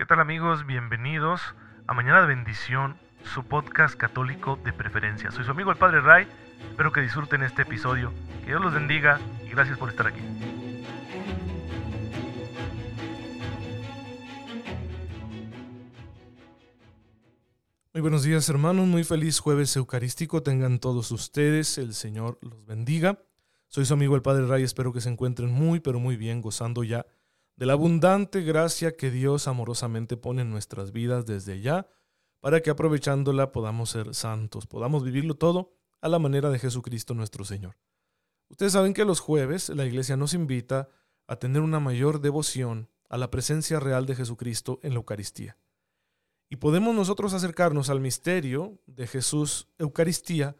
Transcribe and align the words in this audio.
¿Qué 0.00 0.06
tal 0.06 0.18
amigos? 0.18 0.64
Bienvenidos 0.64 1.42
a 1.86 1.92
Mañana 1.92 2.22
de 2.22 2.28
Bendición, 2.28 2.96
su 3.22 3.44
podcast 3.44 3.96
católico 3.96 4.58
de 4.64 4.72
preferencia. 4.72 5.30
Soy 5.30 5.44
su 5.44 5.50
amigo 5.50 5.70
el 5.70 5.76
Padre 5.76 6.00
Ray, 6.00 6.26
espero 6.70 6.90
que 6.90 7.02
disfruten 7.02 7.42
este 7.42 7.62
episodio, 7.62 8.10
que 8.40 8.46
Dios 8.46 8.62
los 8.62 8.72
bendiga 8.72 9.20
y 9.44 9.50
gracias 9.50 9.76
por 9.76 9.90
estar 9.90 10.06
aquí. 10.06 10.22
Muy 17.92 18.00
buenos 18.00 18.22
días 18.22 18.48
hermanos, 18.48 18.86
muy 18.86 19.04
feliz 19.04 19.38
jueves 19.38 19.76
eucarístico 19.76 20.42
tengan 20.42 20.78
todos 20.78 21.10
ustedes, 21.10 21.76
el 21.76 21.92
Señor 21.92 22.38
los 22.40 22.64
bendiga. 22.64 23.18
Soy 23.68 23.84
su 23.84 23.92
amigo 23.92 24.16
el 24.16 24.22
Padre 24.22 24.46
Ray, 24.46 24.62
espero 24.62 24.94
que 24.94 25.02
se 25.02 25.10
encuentren 25.10 25.52
muy 25.52 25.80
pero 25.80 26.00
muy 26.00 26.16
bien, 26.16 26.40
gozando 26.40 26.84
ya 26.84 27.04
de 27.60 27.66
la 27.66 27.74
abundante 27.74 28.40
gracia 28.40 28.96
que 28.96 29.10
Dios 29.10 29.46
amorosamente 29.46 30.16
pone 30.16 30.40
en 30.40 30.50
nuestras 30.50 30.92
vidas 30.92 31.26
desde 31.26 31.60
ya, 31.60 31.86
para 32.40 32.62
que 32.62 32.70
aprovechándola 32.70 33.52
podamos 33.52 33.90
ser 33.90 34.14
santos, 34.14 34.66
podamos 34.66 35.04
vivirlo 35.04 35.34
todo 35.34 35.74
a 36.00 36.08
la 36.08 36.18
manera 36.18 36.48
de 36.48 36.58
Jesucristo 36.58 37.12
nuestro 37.12 37.44
Señor. 37.44 37.76
Ustedes 38.48 38.72
saben 38.72 38.94
que 38.94 39.04
los 39.04 39.20
jueves 39.20 39.68
la 39.68 39.84
iglesia 39.84 40.16
nos 40.16 40.32
invita 40.32 40.88
a 41.26 41.36
tener 41.36 41.60
una 41.60 41.80
mayor 41.80 42.22
devoción 42.22 42.88
a 43.10 43.18
la 43.18 43.30
presencia 43.30 43.78
real 43.78 44.06
de 44.06 44.16
Jesucristo 44.16 44.80
en 44.82 44.94
la 44.94 44.96
Eucaristía. 44.96 45.58
Y 46.48 46.56
podemos 46.56 46.94
nosotros 46.94 47.34
acercarnos 47.34 47.90
al 47.90 48.00
misterio 48.00 48.80
de 48.86 49.06
Jesús 49.06 49.68
Eucaristía 49.76 50.56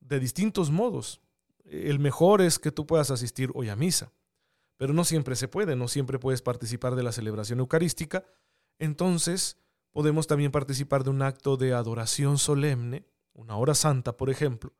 de 0.00 0.18
distintos 0.18 0.72
modos. 0.72 1.20
El 1.62 2.00
mejor 2.00 2.42
es 2.42 2.58
que 2.58 2.72
tú 2.72 2.86
puedas 2.86 3.12
asistir 3.12 3.52
hoy 3.54 3.68
a 3.68 3.76
misa 3.76 4.12
pero 4.80 4.94
no 4.94 5.04
siempre 5.04 5.36
se 5.36 5.46
puede, 5.46 5.76
no 5.76 5.88
siempre 5.88 6.18
puedes 6.18 6.40
participar 6.40 6.94
de 6.94 7.02
la 7.02 7.12
celebración 7.12 7.58
eucarística, 7.58 8.24
entonces 8.78 9.58
podemos 9.90 10.26
también 10.26 10.52
participar 10.52 11.04
de 11.04 11.10
un 11.10 11.20
acto 11.20 11.58
de 11.58 11.74
adoración 11.74 12.38
solemne, 12.38 13.04
una 13.34 13.58
hora 13.58 13.74
santa, 13.74 14.16
por 14.16 14.30
ejemplo, 14.30 14.72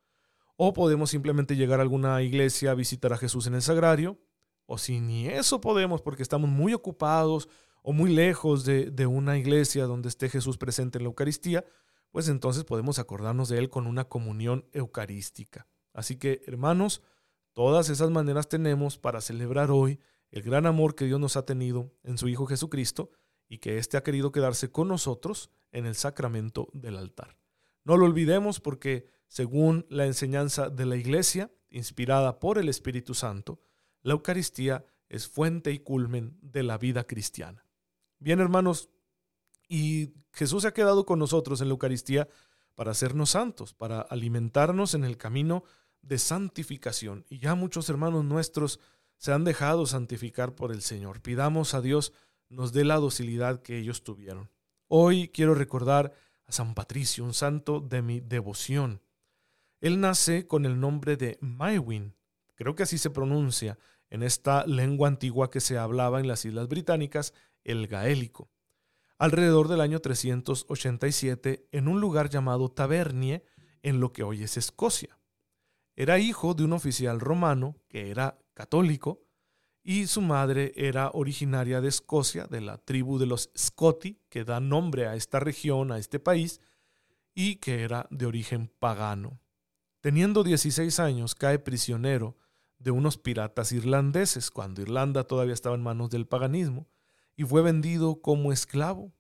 o 0.56 0.72
podemos 0.72 1.10
simplemente 1.10 1.54
llegar 1.54 1.80
a 1.80 1.82
alguna 1.82 2.22
iglesia 2.22 2.70
a 2.70 2.74
visitar 2.74 3.12
a 3.12 3.18
Jesús 3.18 3.46
en 3.46 3.52
el 3.52 3.60
sagrario, 3.60 4.18
o 4.64 4.78
si 4.78 5.00
ni 5.00 5.26
eso 5.26 5.60
podemos 5.60 6.00
porque 6.00 6.22
estamos 6.22 6.48
muy 6.48 6.72
ocupados 6.72 7.50
o 7.82 7.92
muy 7.92 8.10
lejos 8.10 8.64
de, 8.64 8.90
de 8.90 9.04
una 9.04 9.36
iglesia 9.36 9.84
donde 9.84 10.08
esté 10.08 10.30
Jesús 10.30 10.56
presente 10.56 10.96
en 10.96 11.04
la 11.04 11.08
Eucaristía, 11.08 11.66
pues 12.10 12.30
entonces 12.30 12.64
podemos 12.64 12.98
acordarnos 12.98 13.50
de 13.50 13.58
Él 13.58 13.68
con 13.68 13.86
una 13.86 14.08
comunión 14.08 14.64
eucarística. 14.72 15.66
Así 15.92 16.16
que, 16.16 16.40
hermanos, 16.46 17.02
Todas 17.52 17.88
esas 17.90 18.10
maneras 18.10 18.48
tenemos 18.48 18.98
para 18.98 19.20
celebrar 19.20 19.70
hoy 19.70 19.98
el 20.30 20.42
gran 20.42 20.66
amor 20.66 20.94
que 20.94 21.06
Dios 21.06 21.18
nos 21.18 21.36
ha 21.36 21.44
tenido 21.44 21.92
en 22.04 22.18
su 22.18 22.28
Hijo 22.28 22.46
Jesucristo 22.46 23.10
y 23.48 23.58
que 23.58 23.78
éste 23.78 23.96
ha 23.96 24.02
querido 24.02 24.30
quedarse 24.30 24.70
con 24.70 24.88
nosotros 24.88 25.50
en 25.72 25.86
el 25.86 25.96
sacramento 25.96 26.68
del 26.72 26.96
altar. 26.96 27.36
No 27.84 27.96
lo 27.96 28.06
olvidemos 28.06 28.60
porque, 28.60 29.06
según 29.26 29.86
la 29.88 30.06
enseñanza 30.06 30.70
de 30.70 30.86
la 30.86 30.96
Iglesia, 30.96 31.50
inspirada 31.70 32.38
por 32.38 32.58
el 32.58 32.68
Espíritu 32.68 33.14
Santo, 33.14 33.60
la 34.02 34.12
Eucaristía 34.12 34.84
es 35.08 35.26
fuente 35.26 35.72
y 35.72 35.80
culmen 35.80 36.38
de 36.40 36.62
la 36.62 36.78
vida 36.78 37.04
cristiana. 37.04 37.66
Bien, 38.18 38.38
hermanos, 38.38 38.90
y 39.68 40.14
Jesús 40.32 40.62
se 40.62 40.68
ha 40.68 40.74
quedado 40.74 41.04
con 41.04 41.18
nosotros 41.18 41.60
en 41.60 41.68
la 41.68 41.72
Eucaristía 41.72 42.28
para 42.74 42.92
hacernos 42.92 43.30
santos, 43.30 43.74
para 43.74 44.00
alimentarnos 44.00 44.94
en 44.94 45.04
el 45.04 45.16
camino 45.16 45.64
de 46.02 46.18
santificación. 46.18 47.24
Y 47.28 47.38
ya 47.38 47.54
muchos 47.54 47.88
hermanos 47.88 48.24
nuestros 48.24 48.80
se 49.16 49.32
han 49.32 49.44
dejado 49.44 49.86
santificar 49.86 50.54
por 50.54 50.72
el 50.72 50.82
Señor. 50.82 51.20
Pidamos 51.20 51.74
a 51.74 51.80
Dios 51.80 52.12
nos 52.50 52.72
dé 52.72 52.84
la 52.84 52.96
docilidad 52.96 53.62
que 53.62 53.78
ellos 53.78 54.02
tuvieron. 54.02 54.50
Hoy 54.88 55.28
quiero 55.28 55.54
recordar 55.54 56.12
a 56.46 56.52
San 56.52 56.74
Patricio, 56.74 57.24
un 57.24 57.32
santo 57.32 57.80
de 57.80 58.02
mi 58.02 58.20
devoción. 58.20 59.00
Él 59.80 60.00
nace 60.00 60.46
con 60.46 60.66
el 60.66 60.78
nombre 60.80 61.16
de 61.16 61.38
Maewin, 61.40 62.14
creo 62.56 62.74
que 62.74 62.82
así 62.82 62.98
se 62.98 63.10
pronuncia, 63.10 63.78
en 64.10 64.24
esta 64.24 64.66
lengua 64.66 65.06
antigua 65.06 65.50
que 65.50 65.60
se 65.60 65.78
hablaba 65.78 66.18
en 66.18 66.26
las 66.26 66.44
Islas 66.44 66.66
Británicas, 66.66 67.32
el 67.62 67.86
gaélico. 67.86 68.50
Alrededor 69.16 69.68
del 69.68 69.80
año 69.80 70.00
387, 70.00 71.68
en 71.70 71.86
un 71.86 72.00
lugar 72.00 72.28
llamado 72.28 72.68
Tavernie, 72.68 73.44
en 73.82 74.00
lo 74.00 74.12
que 74.12 74.24
hoy 74.24 74.42
es 74.42 74.56
Escocia. 74.56 75.19
Era 75.96 76.18
hijo 76.18 76.54
de 76.54 76.64
un 76.64 76.72
oficial 76.72 77.20
romano 77.20 77.76
que 77.88 78.10
era 78.10 78.38
católico 78.54 79.22
y 79.82 80.06
su 80.06 80.20
madre 80.20 80.72
era 80.76 81.10
originaria 81.12 81.80
de 81.80 81.88
Escocia, 81.88 82.46
de 82.46 82.60
la 82.60 82.78
tribu 82.78 83.18
de 83.18 83.26
los 83.26 83.50
Scoti, 83.56 84.20
que 84.28 84.44
da 84.44 84.60
nombre 84.60 85.06
a 85.06 85.14
esta 85.14 85.40
región, 85.40 85.90
a 85.90 85.98
este 85.98 86.20
país, 86.20 86.60
y 87.34 87.56
que 87.56 87.82
era 87.82 88.06
de 88.10 88.26
origen 88.26 88.70
pagano. 88.78 89.40
Teniendo 90.00 90.44
16 90.44 91.00
años, 91.00 91.34
cae 91.34 91.58
prisionero 91.58 92.36
de 92.78 92.90
unos 92.90 93.18
piratas 93.18 93.72
irlandeses, 93.72 94.50
cuando 94.50 94.82
Irlanda 94.82 95.24
todavía 95.24 95.54
estaba 95.54 95.74
en 95.74 95.82
manos 95.82 96.10
del 96.10 96.26
paganismo, 96.26 96.88
y 97.36 97.44
fue 97.44 97.62
vendido 97.62 98.20
como 98.20 98.52
esclavo. 98.52 99.12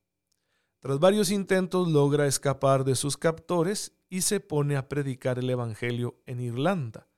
Tras 0.80 0.98
varios 0.98 1.30
intentos 1.30 1.88
logra 1.88 2.26
escapar 2.26 2.84
de 2.84 2.96
sus 2.96 3.16
captores 3.16 3.92
y 4.10 4.22
se 4.22 4.40
pone 4.40 4.76
a 4.76 4.88
predicar 4.88 5.38
el 5.38 5.48
Evangelio 5.48 6.20
en 6.26 6.40
Irlanda, 6.40 7.08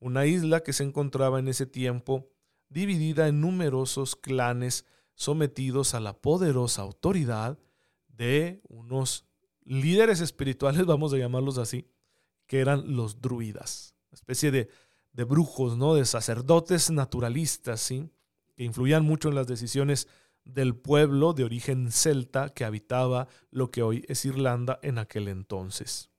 una 0.00 0.26
isla 0.26 0.60
que 0.64 0.72
se 0.72 0.82
encontraba 0.82 1.38
en 1.38 1.46
ese 1.46 1.66
tiempo 1.66 2.28
dividida 2.68 3.28
en 3.28 3.40
numerosos 3.40 4.16
clanes 4.16 4.84
sometidos 5.14 5.94
a 5.94 6.00
la 6.00 6.20
poderosa 6.20 6.82
autoridad 6.82 7.58
de 8.08 8.60
unos 8.68 9.24
líderes 9.64 10.20
espirituales, 10.20 10.84
vamos 10.86 11.12
a 11.14 11.18
llamarlos 11.18 11.58
así, 11.58 11.88
que 12.46 12.58
eran 12.58 12.96
los 12.96 13.20
druidas, 13.20 13.94
una 14.10 14.16
especie 14.16 14.50
de, 14.50 14.68
de 15.12 15.24
brujos, 15.24 15.76
¿no? 15.76 15.94
de 15.94 16.04
sacerdotes 16.04 16.90
naturalistas, 16.90 17.80
¿sí? 17.80 18.10
que 18.56 18.64
influían 18.64 19.04
mucho 19.04 19.28
en 19.28 19.36
las 19.36 19.46
decisiones 19.46 20.08
del 20.44 20.74
pueblo 20.74 21.34
de 21.34 21.44
origen 21.44 21.92
celta 21.92 22.48
que 22.48 22.64
habitaba 22.64 23.28
lo 23.52 23.70
que 23.70 23.84
hoy 23.84 24.04
es 24.08 24.24
Irlanda 24.24 24.80
en 24.82 24.98
aquel 24.98 25.28
entonces. 25.28 26.11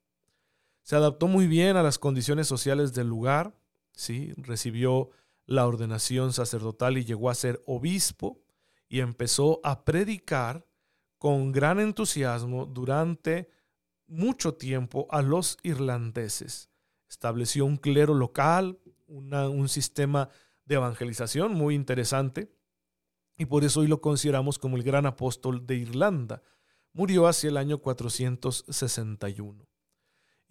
Se 0.84 0.98
adaptó 0.98 1.28
muy 1.28 1.48
bien 1.48 1.78
a 1.78 1.84
las 1.84 1.98
condiciones 1.98 2.48
sociales 2.48 2.94
del 2.94 3.08
lugar, 3.08 3.56
¿sí? 3.94 4.34
recibió 4.38 5.10
la 5.46 5.66
ordenación 5.66 6.34
sacerdotal 6.34 6.98
y 6.98 7.06
llegó 7.06 7.30
a 7.30 7.36
ser 7.36 7.62
obispo 7.66 8.42
y 8.88 9.00
empezó 9.00 9.62
a 9.64 9.86
predicar 9.86 10.66
con 11.18 11.52
gran 11.52 11.80
entusiasmo 11.80 12.66
durante 12.66 13.50
mucho 14.08 14.56
tiempo 14.56 15.08
a 15.10 15.22
los 15.22 15.58
irlandeses. 15.64 16.70
Estableció 17.10 17.66
un 17.66 17.78
clero 17.78 18.14
local, 18.14 18.80
un 19.08 19.70
sistema 19.70 20.30
de 20.66 20.76
evangelización 20.76 21.54
muy 21.54 21.76
interesante 21.76 22.54
y 23.38 23.46
por 23.46 23.64
eso 23.64 23.80
hoy 23.80 23.88
lo 23.88 24.02
consideramos 24.02 24.60
como 24.60 24.78
el 24.78 24.84
gran 24.84 25.06
apóstol 25.06 25.66
de 25.66 25.76
Irlanda. 25.76 26.44
Murió 26.92 27.28
hacia 27.28 27.50
el 27.50 27.58
año 27.58 27.80
461. 27.80 29.73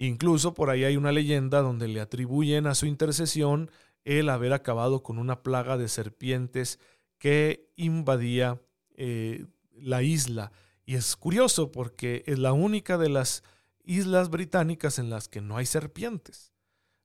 Incluso 0.02 0.52
por 0.52 0.68
ahí 0.68 0.82
hay 0.82 0.96
una 0.96 1.12
leyenda 1.12 1.60
donde 1.60 1.86
le 1.86 2.00
atribuyen 2.00 2.66
a 2.66 2.74
su 2.74 2.86
intercesión 2.86 3.70
el 4.04 4.30
haber 4.30 4.52
acabado 4.52 5.04
con 5.04 5.16
una 5.16 5.44
plaga 5.44 5.78
de 5.78 5.86
serpientes 5.86 6.80
que 7.18 7.70
invadía 7.76 8.60
eh, 8.96 9.46
la 9.70 10.02
isla. 10.02 10.50
Y 10.84 10.96
es 10.96 11.14
curioso 11.14 11.70
porque 11.70 12.24
es 12.26 12.40
la 12.40 12.52
única 12.52 12.98
de 12.98 13.10
las 13.10 13.44
islas 13.84 14.28
británicas 14.28 14.98
en 14.98 15.08
las 15.08 15.28
que 15.28 15.40
no 15.40 15.56
hay 15.56 15.66
serpientes. 15.66 16.52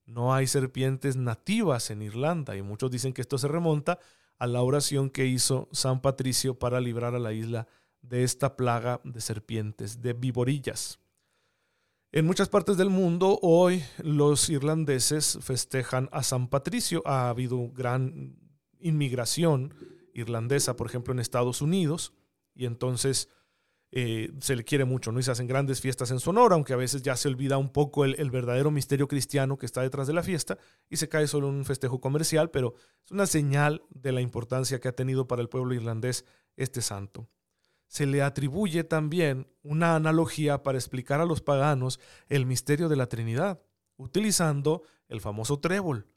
No 0.07 0.33
hay 0.33 0.47
serpientes 0.47 1.17
nativas 1.17 1.91
en 1.91 2.01
Irlanda 2.01 2.57
y 2.57 2.63
muchos 2.63 2.89
dicen 2.89 3.13
que 3.13 3.21
esto 3.21 3.37
se 3.37 3.47
remonta 3.47 3.99
a 4.39 4.47
la 4.47 4.63
oración 4.63 5.11
que 5.11 5.27
hizo 5.27 5.69
San 5.71 6.01
Patricio 6.01 6.57
para 6.57 6.81
librar 6.81 7.13
a 7.13 7.19
la 7.19 7.31
isla 7.31 7.67
de 8.01 8.23
esta 8.23 8.55
plaga 8.55 9.01
de 9.03 9.21
serpientes, 9.21 10.01
de 10.01 10.13
viborillas. 10.13 10.99
En 12.13 12.25
muchas 12.25 12.47
partes 12.47 12.77
del 12.77 12.89
mundo 12.89 13.37
hoy 13.41 13.83
los 13.97 14.49
irlandeses 14.49 15.39
festejan 15.41 16.07
a 16.13 16.23
San 16.23 16.47
Patricio. 16.47 17.01
Ha 17.05 17.27
habido 17.27 17.69
gran 17.69 18.39
inmigración 18.79 19.73
irlandesa, 20.13 20.77
por 20.77 20.87
ejemplo, 20.87 21.13
en 21.13 21.19
Estados 21.19 21.61
Unidos, 21.61 22.13
y 22.55 22.65
entonces 22.65 23.27
eh, 23.91 24.31
se 24.39 24.55
le 24.55 24.63
quiere 24.63 24.85
mucho, 24.85 25.11
¿no? 25.11 25.19
Y 25.19 25.23
se 25.23 25.31
hacen 25.31 25.47
grandes 25.47 25.81
fiestas 25.81 26.09
en 26.11 26.21
su 26.21 26.29
honor, 26.29 26.53
aunque 26.53 26.71
a 26.71 26.77
veces 26.77 27.01
ya 27.01 27.17
se 27.17 27.27
olvida 27.27 27.57
un 27.57 27.73
poco 27.73 28.05
el, 28.05 28.15
el, 28.19 28.31
verdadero 28.31 28.71
misterio 28.71 29.09
cristiano 29.09 29.57
que 29.57 29.65
está 29.65 29.81
detrás 29.81 30.07
de 30.07 30.13
la 30.13 30.23
fiesta 30.23 30.57
y 30.89 30.95
se 30.95 31.09
cae 31.09 31.27
solo 31.27 31.49
en 31.49 31.55
un 31.55 31.65
festejo 31.65 31.99
comercial, 31.99 32.51
pero 32.51 32.73
es 33.03 33.11
una 33.11 33.25
señal 33.25 33.83
de 33.89 34.13
la 34.13 34.21
importancia 34.21 34.79
que 34.79 34.87
ha 34.87 34.95
tenido 34.95 35.27
para 35.27 35.41
el 35.41 35.49
pueblo 35.49 35.73
irlandés 35.73 36.23
este 36.55 36.81
santo 36.81 37.27
se 37.87 38.05
le 38.05 38.21
atribuye 38.21 38.83
también 38.83 39.47
una 39.63 39.95
analogía 39.95 40.63
para 40.63 40.77
explicar 40.77 41.21
a 41.21 41.25
los 41.25 41.41
paganos 41.41 41.99
el 42.27 42.45
misterio 42.45 42.89
de 42.89 42.95
la 42.95 43.07
Trinidad, 43.07 43.61
utilizando 43.95 44.83
el 45.07 45.21
famoso 45.21 45.59
trébol, 45.59 46.07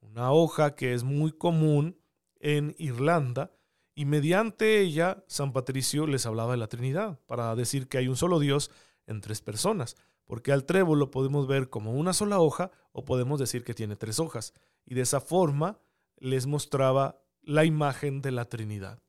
una 0.00 0.32
hoja 0.32 0.74
que 0.74 0.94
es 0.94 1.04
muy 1.04 1.32
común 1.32 1.98
en 2.40 2.74
Irlanda 2.78 3.52
y 3.94 4.04
mediante 4.04 4.80
ella 4.80 5.24
San 5.26 5.52
Patricio 5.52 6.06
les 6.06 6.26
hablaba 6.26 6.52
de 6.52 6.58
la 6.58 6.68
Trinidad, 6.68 7.18
para 7.26 7.54
decir 7.54 7.88
que 7.88 7.98
hay 7.98 8.08
un 8.08 8.16
solo 8.16 8.38
Dios 8.38 8.70
en 9.06 9.20
tres 9.20 9.40
personas, 9.40 9.96
porque 10.24 10.52
al 10.52 10.64
trébol 10.64 10.98
lo 10.98 11.10
podemos 11.10 11.46
ver 11.46 11.68
como 11.68 11.92
una 11.92 12.12
sola 12.12 12.40
hoja 12.40 12.70
o 12.92 13.04
podemos 13.04 13.38
decir 13.38 13.64
que 13.64 13.74
tiene 13.74 13.96
tres 13.96 14.18
hojas, 14.20 14.54
y 14.86 14.94
de 14.94 15.02
esa 15.02 15.20
forma 15.20 15.78
les 16.16 16.46
mostraba 16.46 17.20
la 17.42 17.64
imagen 17.64 18.22
de 18.22 18.30
la 18.30 18.46
Trinidad. 18.46 19.02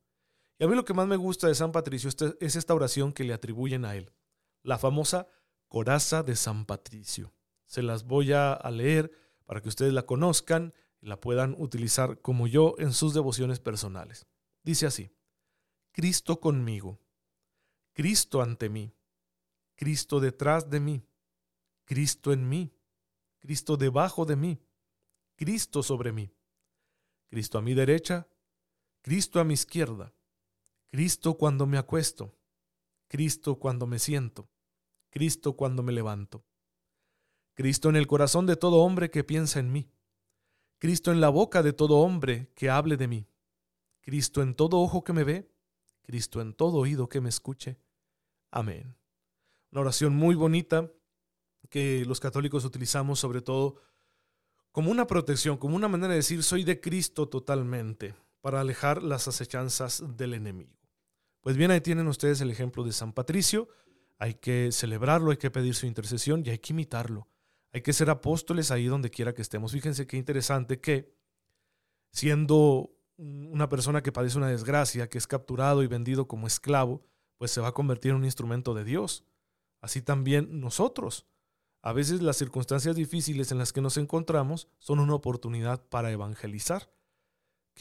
Y 0.62 0.64
a 0.64 0.68
mí 0.68 0.76
lo 0.76 0.86
que 0.86 0.94
más 0.94 1.08
me 1.08 1.16
gusta 1.16 1.48
de 1.48 1.56
San 1.56 1.72
Patricio 1.72 2.08
es 2.40 2.56
esta 2.56 2.76
oración 2.76 3.14
que 3.14 3.24
le 3.24 3.34
atribuyen 3.34 3.84
a 3.84 3.96
él, 3.96 4.14
la 4.62 4.78
famosa 4.78 5.28
coraza 5.68 6.22
de 6.22 6.36
San 6.36 6.68
Patricio. 6.68 7.34
Se 7.66 7.82
las 7.82 8.04
voy 8.04 8.34
a 8.34 8.60
leer 8.70 9.12
para 9.48 9.60
que 9.62 9.70
ustedes 9.70 9.92
la 9.92 10.06
conozcan 10.06 10.72
y 11.00 11.08
la 11.08 11.20
puedan 11.20 11.56
utilizar 11.58 12.22
como 12.22 12.46
yo 12.46 12.76
en 12.78 12.94
sus 12.94 13.16
devociones 13.16 13.60
personales. 13.60 14.28
Dice 14.62 14.86
así, 14.86 15.12
Cristo 15.94 16.40
conmigo, 16.40 17.02
Cristo 17.94 18.44
ante 18.44 18.70
mí, 18.70 18.94
Cristo 19.74 20.20
detrás 20.20 20.70
de 20.70 20.80
mí, 20.80 21.04
Cristo 21.86 22.34
en 22.34 22.48
mí, 22.48 22.72
Cristo 23.40 23.78
debajo 23.78 24.26
de 24.26 24.36
mí, 24.36 24.62
Cristo 25.36 25.82
sobre 25.82 26.12
mí, 26.12 26.32
Cristo 27.30 27.58
a 27.58 27.64
mi 27.64 27.74
derecha, 27.74 28.28
Cristo 29.02 29.40
a 29.40 29.44
mi 29.44 29.56
izquierda, 29.56 30.14
Cristo 30.92 31.36
cuando 31.36 31.66
me 31.66 31.78
acuesto, 31.78 32.38
Cristo 33.08 33.56
cuando 33.56 33.88
me 33.88 33.98
siento, 33.98 34.50
Cristo 35.10 35.56
cuando 35.56 35.84
me 35.84 35.94
levanto, 35.94 36.44
Cristo 37.54 37.88
en 37.88 37.96
el 37.96 38.08
corazón 38.08 38.46
de 38.46 38.58
todo 38.58 38.80
hombre 38.80 39.10
que 39.10 39.24
piensa 39.24 39.62
en 39.62 39.72
mí, 39.72 39.90
Cristo 40.80 41.14
en 41.14 41.22
la 41.22 41.30
boca 41.30 41.64
de 41.64 41.72
todo 41.72 42.00
hombre 42.00 42.52
que 42.56 42.70
hable 42.70 42.98
de 42.98 43.08
mí, 43.08 43.26
Cristo 44.02 44.42
en 44.42 44.54
todo 44.54 44.80
ojo 44.80 45.02
que 45.06 45.14
me 45.14 45.24
ve, 45.24 45.50
Cristo 46.02 46.42
en 46.42 46.54
todo 46.54 46.80
oído 46.80 47.08
que 47.08 47.22
me 47.22 47.30
escuche. 47.30 47.78
Amén. 48.50 48.98
Una 49.72 49.82
oración 49.82 50.14
muy 50.14 50.36
bonita 50.36 50.92
que 51.70 52.04
los 52.06 52.20
católicos 52.20 52.66
utilizamos 52.66 53.18
sobre 53.18 53.42
todo 53.42 53.78
como 54.74 54.92
una 54.92 55.08
protección, 55.08 55.56
como 55.56 55.78
una 55.78 55.88
manera 55.88 56.10
de 56.10 56.18
decir 56.18 56.44
soy 56.44 56.66
de 56.66 56.82
Cristo 56.82 57.30
totalmente, 57.30 58.14
para 58.42 58.60
alejar 58.60 59.04
las 59.04 59.30
acechanzas 59.30 60.04
del 60.18 60.34
enemigo. 60.34 60.81
Pues 61.42 61.58
bien, 61.58 61.72
ahí 61.72 61.82
tienen 61.82 62.08
ustedes 62.08 62.40
el 62.42 62.52
ejemplo 62.52 62.84
de 62.84 62.92
San 62.92 63.14
Patricio. 63.14 63.68
Hay 64.20 64.36
que 64.36 64.72
celebrarlo, 64.72 65.32
hay 65.32 65.38
que 65.38 65.50
pedir 65.50 65.74
su 65.74 65.88
intercesión 65.88 66.44
y 66.46 66.52
hay 66.52 66.60
que 66.60 66.74
imitarlo. 66.74 67.28
Hay 67.74 67.82
que 67.82 67.94
ser 67.94 68.10
apóstoles 68.10 68.70
ahí 68.70 68.86
donde 68.86 69.10
quiera 69.10 69.34
que 69.34 69.42
estemos. 69.42 69.72
Fíjense 69.72 70.06
qué 70.06 70.18
interesante 70.18 70.80
que 70.80 71.16
siendo 72.12 72.92
una 73.18 73.70
persona 73.70 74.04
que 74.04 74.12
padece 74.12 74.38
una 74.38 74.50
desgracia, 74.50 75.10
que 75.10 75.18
es 75.18 75.26
capturado 75.26 75.82
y 75.82 75.88
vendido 75.88 76.28
como 76.28 76.48
esclavo, 76.48 77.04
pues 77.38 77.52
se 77.52 77.62
va 77.62 77.70
a 77.70 77.74
convertir 77.74 78.12
en 78.12 78.18
un 78.18 78.26
instrumento 78.26 78.74
de 78.76 78.84
Dios. 78.84 79.24
Así 79.80 80.02
también 80.02 80.60
nosotros. 80.60 81.26
A 81.82 81.94
veces 81.94 82.22
las 82.22 82.38
circunstancias 82.38 82.96
difíciles 82.96 83.52
en 83.52 83.58
las 83.58 83.74
que 83.74 83.82
nos 83.82 83.98
encontramos 83.98 84.68
son 84.78 85.00
una 85.00 85.16
oportunidad 85.16 85.84
para 85.90 86.12
evangelizar. 86.12 86.92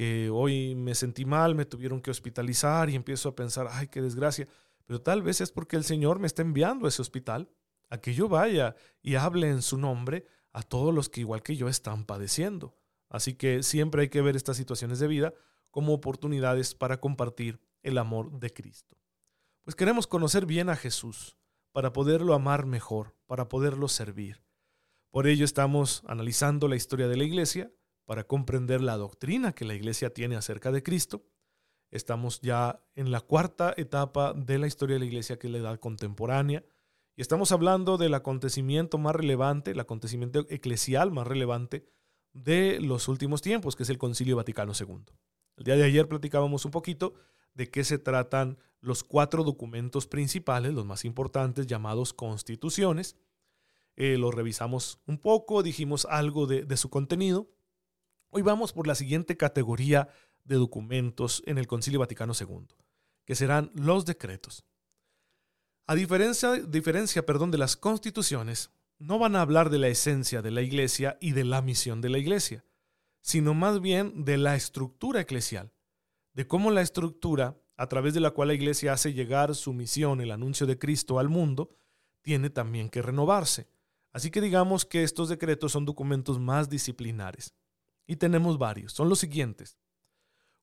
Que 0.00 0.30
hoy 0.30 0.74
me 0.76 0.94
sentí 0.94 1.26
mal, 1.26 1.54
me 1.54 1.66
tuvieron 1.66 2.00
que 2.00 2.10
hospitalizar 2.10 2.88
y 2.88 2.94
empiezo 2.94 3.28
a 3.28 3.34
pensar, 3.36 3.68
ay, 3.70 3.88
qué 3.88 4.00
desgracia. 4.00 4.48
Pero 4.86 5.02
tal 5.02 5.20
vez 5.20 5.42
es 5.42 5.52
porque 5.52 5.76
el 5.76 5.84
Señor 5.84 6.20
me 6.20 6.26
está 6.26 6.40
enviando 6.40 6.86
a 6.86 6.88
ese 6.88 7.02
hospital 7.02 7.50
a 7.90 7.98
que 7.98 8.14
yo 8.14 8.26
vaya 8.26 8.74
y 9.02 9.16
hable 9.16 9.50
en 9.50 9.60
su 9.60 9.76
nombre 9.76 10.24
a 10.54 10.62
todos 10.62 10.94
los 10.94 11.10
que 11.10 11.20
igual 11.20 11.42
que 11.42 11.54
yo 11.54 11.68
están 11.68 12.06
padeciendo. 12.06 12.74
Así 13.10 13.34
que 13.34 13.62
siempre 13.62 14.00
hay 14.00 14.08
que 14.08 14.22
ver 14.22 14.36
estas 14.36 14.56
situaciones 14.56 15.00
de 15.00 15.06
vida 15.06 15.34
como 15.70 15.92
oportunidades 15.92 16.74
para 16.74 16.98
compartir 16.98 17.60
el 17.82 17.98
amor 17.98 18.40
de 18.40 18.54
Cristo. 18.54 18.96
Pues 19.64 19.76
queremos 19.76 20.06
conocer 20.06 20.46
bien 20.46 20.70
a 20.70 20.76
Jesús 20.76 21.36
para 21.72 21.92
poderlo 21.92 22.32
amar 22.32 22.64
mejor, 22.64 23.14
para 23.26 23.50
poderlo 23.50 23.86
servir. 23.86 24.42
Por 25.10 25.26
ello 25.26 25.44
estamos 25.44 26.02
analizando 26.06 26.68
la 26.68 26.76
historia 26.76 27.06
de 27.06 27.18
la 27.18 27.24
iglesia 27.24 27.70
para 28.10 28.24
comprender 28.24 28.80
la 28.80 28.96
doctrina 28.96 29.52
que 29.52 29.64
la 29.64 29.74
iglesia 29.74 30.12
tiene 30.12 30.34
acerca 30.34 30.72
de 30.72 30.82
Cristo. 30.82 31.22
Estamos 31.92 32.40
ya 32.40 32.82
en 32.96 33.12
la 33.12 33.20
cuarta 33.20 33.72
etapa 33.76 34.32
de 34.32 34.58
la 34.58 34.66
historia 34.66 34.94
de 34.94 34.98
la 34.98 35.06
iglesia, 35.06 35.38
que 35.38 35.46
es 35.46 35.52
la 35.52 35.60
edad 35.60 35.78
contemporánea, 35.78 36.64
y 37.14 37.22
estamos 37.22 37.52
hablando 37.52 37.98
del 37.98 38.14
acontecimiento 38.14 38.98
más 38.98 39.14
relevante, 39.14 39.70
el 39.70 39.78
acontecimiento 39.78 40.44
eclesial 40.50 41.12
más 41.12 41.24
relevante 41.24 41.86
de 42.32 42.80
los 42.80 43.06
últimos 43.06 43.42
tiempos, 43.42 43.76
que 43.76 43.84
es 43.84 43.90
el 43.90 43.98
Concilio 43.98 44.34
Vaticano 44.34 44.72
II. 44.76 45.04
El 45.58 45.64
día 45.64 45.76
de 45.76 45.84
ayer 45.84 46.08
platicábamos 46.08 46.64
un 46.64 46.72
poquito 46.72 47.14
de 47.54 47.70
qué 47.70 47.84
se 47.84 47.98
tratan 47.98 48.58
los 48.80 49.04
cuatro 49.04 49.44
documentos 49.44 50.08
principales, 50.08 50.74
los 50.74 50.84
más 50.84 51.04
importantes, 51.04 51.68
llamados 51.68 52.12
constituciones. 52.12 53.14
Eh, 53.94 54.18
los 54.18 54.34
revisamos 54.34 54.98
un 55.06 55.18
poco, 55.18 55.62
dijimos 55.62 56.08
algo 56.10 56.48
de, 56.48 56.64
de 56.64 56.76
su 56.76 56.90
contenido. 56.90 57.48
Hoy 58.32 58.42
vamos 58.42 58.72
por 58.72 58.86
la 58.86 58.94
siguiente 58.94 59.36
categoría 59.36 60.08
de 60.44 60.54
documentos 60.54 61.42
en 61.46 61.58
el 61.58 61.66
Concilio 61.66 61.98
Vaticano 61.98 62.32
II, 62.38 62.68
que 63.24 63.34
serán 63.34 63.72
los 63.74 64.06
decretos. 64.06 64.64
A 65.88 65.96
diferencia, 65.96 66.52
diferencia 66.52 67.26
perdón, 67.26 67.50
de 67.50 67.58
las 67.58 67.76
constituciones, 67.76 68.70
no 69.00 69.18
van 69.18 69.34
a 69.34 69.40
hablar 69.40 69.68
de 69.68 69.78
la 69.78 69.88
esencia 69.88 70.42
de 70.42 70.52
la 70.52 70.62
iglesia 70.62 71.18
y 71.20 71.32
de 71.32 71.42
la 71.42 71.60
misión 71.60 72.00
de 72.00 72.10
la 72.10 72.18
iglesia, 72.18 72.64
sino 73.20 73.52
más 73.52 73.80
bien 73.80 74.24
de 74.24 74.38
la 74.38 74.54
estructura 74.54 75.20
eclesial, 75.20 75.72
de 76.32 76.46
cómo 76.46 76.70
la 76.70 76.82
estructura 76.82 77.60
a 77.76 77.88
través 77.88 78.14
de 78.14 78.20
la 78.20 78.30
cual 78.30 78.48
la 78.48 78.54
iglesia 78.54 78.92
hace 78.92 79.12
llegar 79.12 79.56
su 79.56 79.72
misión, 79.72 80.20
el 80.20 80.30
anuncio 80.30 80.68
de 80.68 80.78
Cristo 80.78 81.18
al 81.18 81.28
mundo, 81.28 81.74
tiene 82.22 82.48
también 82.50 82.90
que 82.90 83.02
renovarse. 83.02 83.68
Así 84.12 84.30
que 84.30 84.40
digamos 84.40 84.84
que 84.84 85.02
estos 85.02 85.28
decretos 85.28 85.72
son 85.72 85.84
documentos 85.84 86.38
más 86.38 86.68
disciplinares. 86.68 87.54
Y 88.10 88.16
tenemos 88.16 88.58
varios. 88.58 88.92
Son 88.92 89.08
los 89.08 89.20
siguientes. 89.20 89.78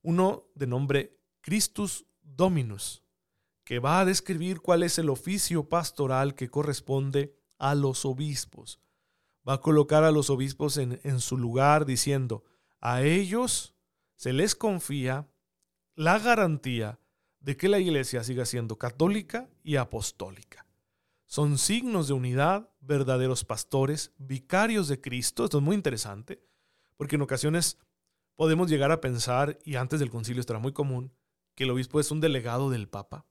Uno 0.02 0.50
de 0.54 0.68
nombre 0.68 1.18
Christus 1.40 2.06
Dominus, 2.22 3.06
que 3.64 3.80
va 3.80 4.02
a 4.02 4.06
describir 4.06 4.60
cuál 4.60 4.84
es 4.84 5.00
el 5.00 5.10
oficio 5.10 5.70
pastoral 5.70 6.36
que 6.36 6.50
corresponde 6.50 7.40
a 7.58 7.74
los 7.74 8.04
obispos. 8.04 8.82
Va 9.48 9.54
a 9.54 9.62
colocar 9.62 10.04
a 10.04 10.12
los 10.12 10.30
obispos 10.30 10.76
en, 10.76 11.00
en 11.06 11.22
su 11.22 11.38
lugar 11.38 11.86
diciendo, 11.86 12.44
a 12.82 13.04
ellos 13.04 13.78
se 14.18 14.34
les 14.34 14.54
confía 14.54 15.30
la 15.96 16.20
garantía 16.20 17.00
de 17.40 17.56
que 17.56 17.70
la 17.70 17.80
iglesia 17.80 18.26
siga 18.26 18.46
siendo 18.46 18.78
católica 18.78 19.50
y 19.64 19.78
apostólica. 19.78 20.66
Son 21.28 21.58
signos 21.58 22.10
de 22.10 22.14
unidad, 22.14 22.70
verdaderos 22.82 23.46
pastores, 23.46 24.12
vicarios 24.18 24.90
de 24.90 25.00
Cristo. 25.00 25.46
Esto 25.46 25.60
es 25.60 25.64
muy 25.64 25.78
interesante, 25.78 26.46
porque 26.98 27.16
en 27.16 27.22
ocasiones 27.22 27.78
podemos 28.36 28.70
llegar 28.70 28.92
a 28.92 29.02
pensar, 29.02 29.58
y 29.64 29.76
antes 29.76 30.00
del 30.00 30.10
concilio 30.10 30.42
estará 30.42 30.60
muy 30.60 30.74
común, 30.74 31.14
que 31.56 31.64
el 31.64 31.72
obispo 31.72 32.00
es 32.00 32.12
un 32.12 32.22
delegado 32.22 32.70
del 32.70 32.88
Papa. 32.88 33.26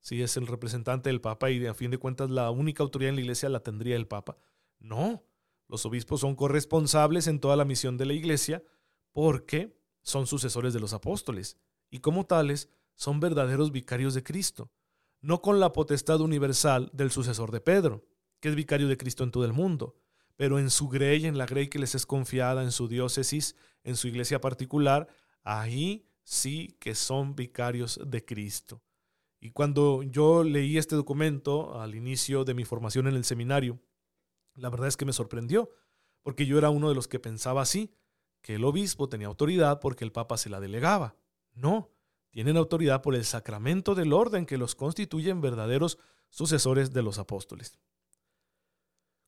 Si 0.00 0.22
es 0.22 0.36
el 0.36 0.46
representante 0.46 1.10
del 1.10 1.20
Papa 1.20 1.50
y 1.50 1.64
a 1.66 1.74
fin 1.74 1.90
de 1.90 1.98
cuentas 1.98 2.30
la 2.30 2.50
única 2.50 2.82
autoridad 2.82 3.10
en 3.10 3.16
la 3.16 3.20
iglesia 3.20 3.48
la 3.48 3.60
tendría 3.60 3.96
el 3.96 4.08
Papa. 4.08 4.38
No, 4.78 5.24
los 5.68 5.86
obispos 5.86 6.20
son 6.20 6.34
corresponsables 6.34 7.26
en 7.26 7.38
toda 7.38 7.54
la 7.54 7.64
misión 7.64 7.96
de 7.96 8.06
la 8.06 8.14
iglesia 8.14 8.64
porque 9.12 9.78
son 10.02 10.26
sucesores 10.26 10.72
de 10.72 10.80
los 10.80 10.94
apóstoles 10.94 11.58
y 11.90 12.00
como 12.00 12.26
tales 12.26 12.70
son 12.94 13.20
verdaderos 13.20 13.72
vicarios 13.72 14.14
de 14.14 14.22
Cristo, 14.22 14.72
no 15.20 15.42
con 15.42 15.60
la 15.60 15.72
potestad 15.72 16.20
universal 16.20 16.90
del 16.92 17.10
sucesor 17.10 17.50
de 17.52 17.60
Pedro, 17.60 18.06
que 18.40 18.48
es 18.48 18.54
vicario 18.54 18.88
de 18.88 18.96
Cristo 18.96 19.22
en 19.22 19.30
todo 19.30 19.44
el 19.44 19.52
mundo, 19.52 19.96
pero 20.40 20.58
en 20.58 20.70
su 20.70 20.88
grey, 20.88 21.26
en 21.26 21.36
la 21.36 21.44
grey 21.44 21.68
que 21.68 21.78
les 21.78 21.94
es 21.94 22.06
confiada, 22.06 22.62
en 22.62 22.72
su 22.72 22.88
diócesis, 22.88 23.56
en 23.84 23.94
su 23.94 24.08
iglesia 24.08 24.40
particular, 24.40 25.06
ahí 25.42 26.08
sí 26.22 26.78
que 26.80 26.94
son 26.94 27.36
vicarios 27.36 28.00
de 28.06 28.24
Cristo. 28.24 28.82
Y 29.38 29.50
cuando 29.50 30.02
yo 30.02 30.42
leí 30.42 30.78
este 30.78 30.96
documento 30.96 31.78
al 31.78 31.94
inicio 31.94 32.46
de 32.46 32.54
mi 32.54 32.64
formación 32.64 33.06
en 33.06 33.16
el 33.16 33.24
seminario, 33.26 33.82
la 34.54 34.70
verdad 34.70 34.88
es 34.88 34.96
que 34.96 35.04
me 35.04 35.12
sorprendió, 35.12 35.68
porque 36.22 36.46
yo 36.46 36.56
era 36.56 36.70
uno 36.70 36.88
de 36.88 36.94
los 36.94 37.06
que 37.06 37.20
pensaba 37.20 37.60
así, 37.60 37.94
que 38.40 38.54
el 38.54 38.64
obispo 38.64 39.10
tenía 39.10 39.26
autoridad 39.26 39.78
porque 39.78 40.06
el 40.06 40.12
papa 40.12 40.38
se 40.38 40.48
la 40.48 40.58
delegaba. 40.58 41.16
No, 41.52 41.90
tienen 42.30 42.56
autoridad 42.56 43.02
por 43.02 43.14
el 43.14 43.26
sacramento 43.26 43.94
del 43.94 44.14
orden 44.14 44.46
que 44.46 44.56
los 44.56 44.74
constituyen 44.74 45.42
verdaderos 45.42 45.98
sucesores 46.30 46.94
de 46.94 47.02
los 47.02 47.18
apóstoles. 47.18 47.78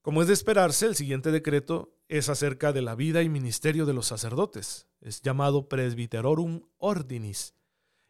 Como 0.03 0.21
es 0.21 0.27
de 0.27 0.35
esperarse, 0.35 0.87
el 0.87 0.97
siguiente 0.97 1.31
decreto 1.31 1.97
es 2.09 2.29
acerca 2.29 2.73
de 2.73 2.83
la 2.83 2.97
vida 2.97 3.23
y 3.23 3.29
ministerio 3.29 3.87
de 3.87 3.95
los 3.95 4.09
sacerdotes. 4.09 4.89
Es 5.01 5.23
llamado 5.23 5.69
Presbyterorum 5.69 6.63
Ordinis. 6.79 7.55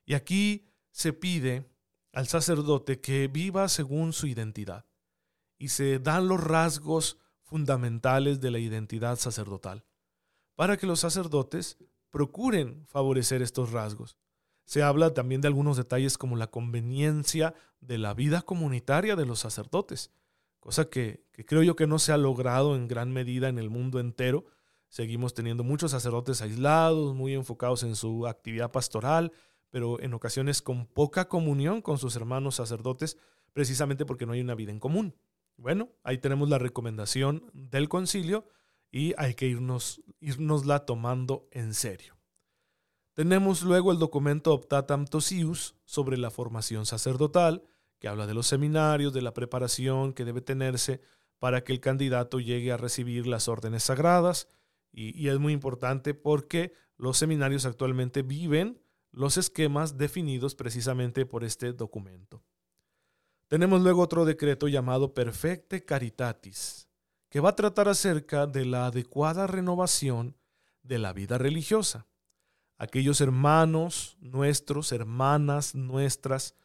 Y 0.06 0.14
aquí 0.14 0.72
se 0.90 1.12
pide 1.12 1.70
al 2.12 2.26
sacerdote 2.28 3.00
que 3.00 3.28
viva 3.28 3.68
según 3.68 4.14
su 4.14 4.26
identidad. 4.26 4.86
Y 5.58 5.68
se 5.68 5.98
dan 5.98 6.28
los 6.28 6.42
rasgos 6.42 7.18
fundamentales 7.42 8.40
de 8.40 8.50
la 8.50 8.58
identidad 8.58 9.16
sacerdotal, 9.18 9.84
para 10.54 10.78
que 10.78 10.86
los 10.86 11.00
sacerdotes 11.00 11.76
procuren 12.08 12.86
favorecer 12.86 13.42
estos 13.42 13.70
rasgos. 13.70 14.16
Se 14.64 14.82
habla 14.82 15.12
también 15.12 15.42
de 15.42 15.48
algunos 15.48 15.76
detalles 15.76 16.16
como 16.16 16.36
la 16.36 16.46
conveniencia 16.46 17.54
de 17.80 17.98
la 17.98 18.14
vida 18.14 18.40
comunitaria 18.40 19.14
de 19.14 19.26
los 19.26 19.40
sacerdotes, 19.40 20.10
cosa 20.62 20.88
que, 20.88 21.24
creo 21.44 21.64
yo 21.64 21.74
que 21.74 21.88
no 21.88 21.98
se 21.98 22.12
ha 22.12 22.16
logrado 22.16 22.76
en 22.76 22.86
gran 22.86 23.12
medida 23.12 23.48
en 23.48 23.58
el 23.58 23.68
mundo 23.68 23.98
entero. 23.98 24.46
Seguimos 24.88 25.34
teniendo 25.34 25.64
muchos 25.64 25.90
sacerdotes 25.90 26.40
aislados, 26.40 27.16
muy 27.16 27.34
enfocados 27.34 27.82
en 27.82 27.96
su 27.96 28.28
actividad 28.28 28.70
pastoral, 28.70 29.32
pero 29.70 30.00
en 30.00 30.14
ocasiones 30.14 30.62
con 30.62 30.86
poca 30.86 31.26
comunión 31.26 31.82
con 31.82 31.98
sus 31.98 32.14
hermanos 32.14 32.54
sacerdotes, 32.54 33.18
precisamente 33.52 34.06
porque 34.06 34.24
no 34.24 34.34
hay 34.34 34.40
una 34.40 34.54
vida 34.54 34.70
en 34.70 34.78
común. 34.78 35.16
Bueno, 35.56 35.88
ahí 36.04 36.18
tenemos 36.18 36.48
la 36.48 36.58
recomendación 36.58 37.50
del 37.52 37.88
concilio 37.88 38.46
y 38.92 39.14
hay 39.18 39.34
que 39.34 39.48
irnos, 39.48 40.00
irnosla 40.20 40.86
tomando 40.86 41.48
en 41.50 41.74
serio. 41.74 42.16
Tenemos 43.14 43.62
luego 43.62 43.90
el 43.90 43.98
documento 43.98 44.54
Optatam 44.54 45.06
Tosius 45.06 45.74
sobre 45.86 46.18
la 46.18 46.30
formación 46.30 46.86
sacerdotal, 46.86 47.64
que 48.02 48.08
habla 48.08 48.26
de 48.26 48.34
los 48.34 48.48
seminarios, 48.48 49.12
de 49.12 49.22
la 49.22 49.32
preparación 49.32 50.12
que 50.12 50.24
debe 50.24 50.40
tenerse 50.40 51.00
para 51.38 51.62
que 51.62 51.72
el 51.72 51.78
candidato 51.78 52.40
llegue 52.40 52.72
a 52.72 52.76
recibir 52.76 53.28
las 53.28 53.46
órdenes 53.46 53.84
sagradas. 53.84 54.48
Y, 54.90 55.16
y 55.16 55.28
es 55.28 55.38
muy 55.38 55.52
importante 55.52 56.12
porque 56.12 56.72
los 56.96 57.16
seminarios 57.16 57.64
actualmente 57.64 58.22
viven 58.22 58.82
los 59.12 59.36
esquemas 59.36 59.98
definidos 59.98 60.56
precisamente 60.56 61.26
por 61.26 61.44
este 61.44 61.72
documento. 61.72 62.42
Tenemos 63.46 63.82
luego 63.82 64.02
otro 64.02 64.24
decreto 64.24 64.66
llamado 64.66 65.14
Perfecte 65.14 65.84
Caritatis, 65.84 66.88
que 67.28 67.38
va 67.38 67.50
a 67.50 67.56
tratar 67.56 67.88
acerca 67.88 68.48
de 68.48 68.64
la 68.64 68.86
adecuada 68.86 69.46
renovación 69.46 70.36
de 70.82 70.98
la 70.98 71.12
vida 71.12 71.38
religiosa. 71.38 72.08
Aquellos 72.78 73.20
hermanos 73.20 74.16
nuestros, 74.18 74.90
hermanas 74.90 75.76
nuestras, 75.76 76.56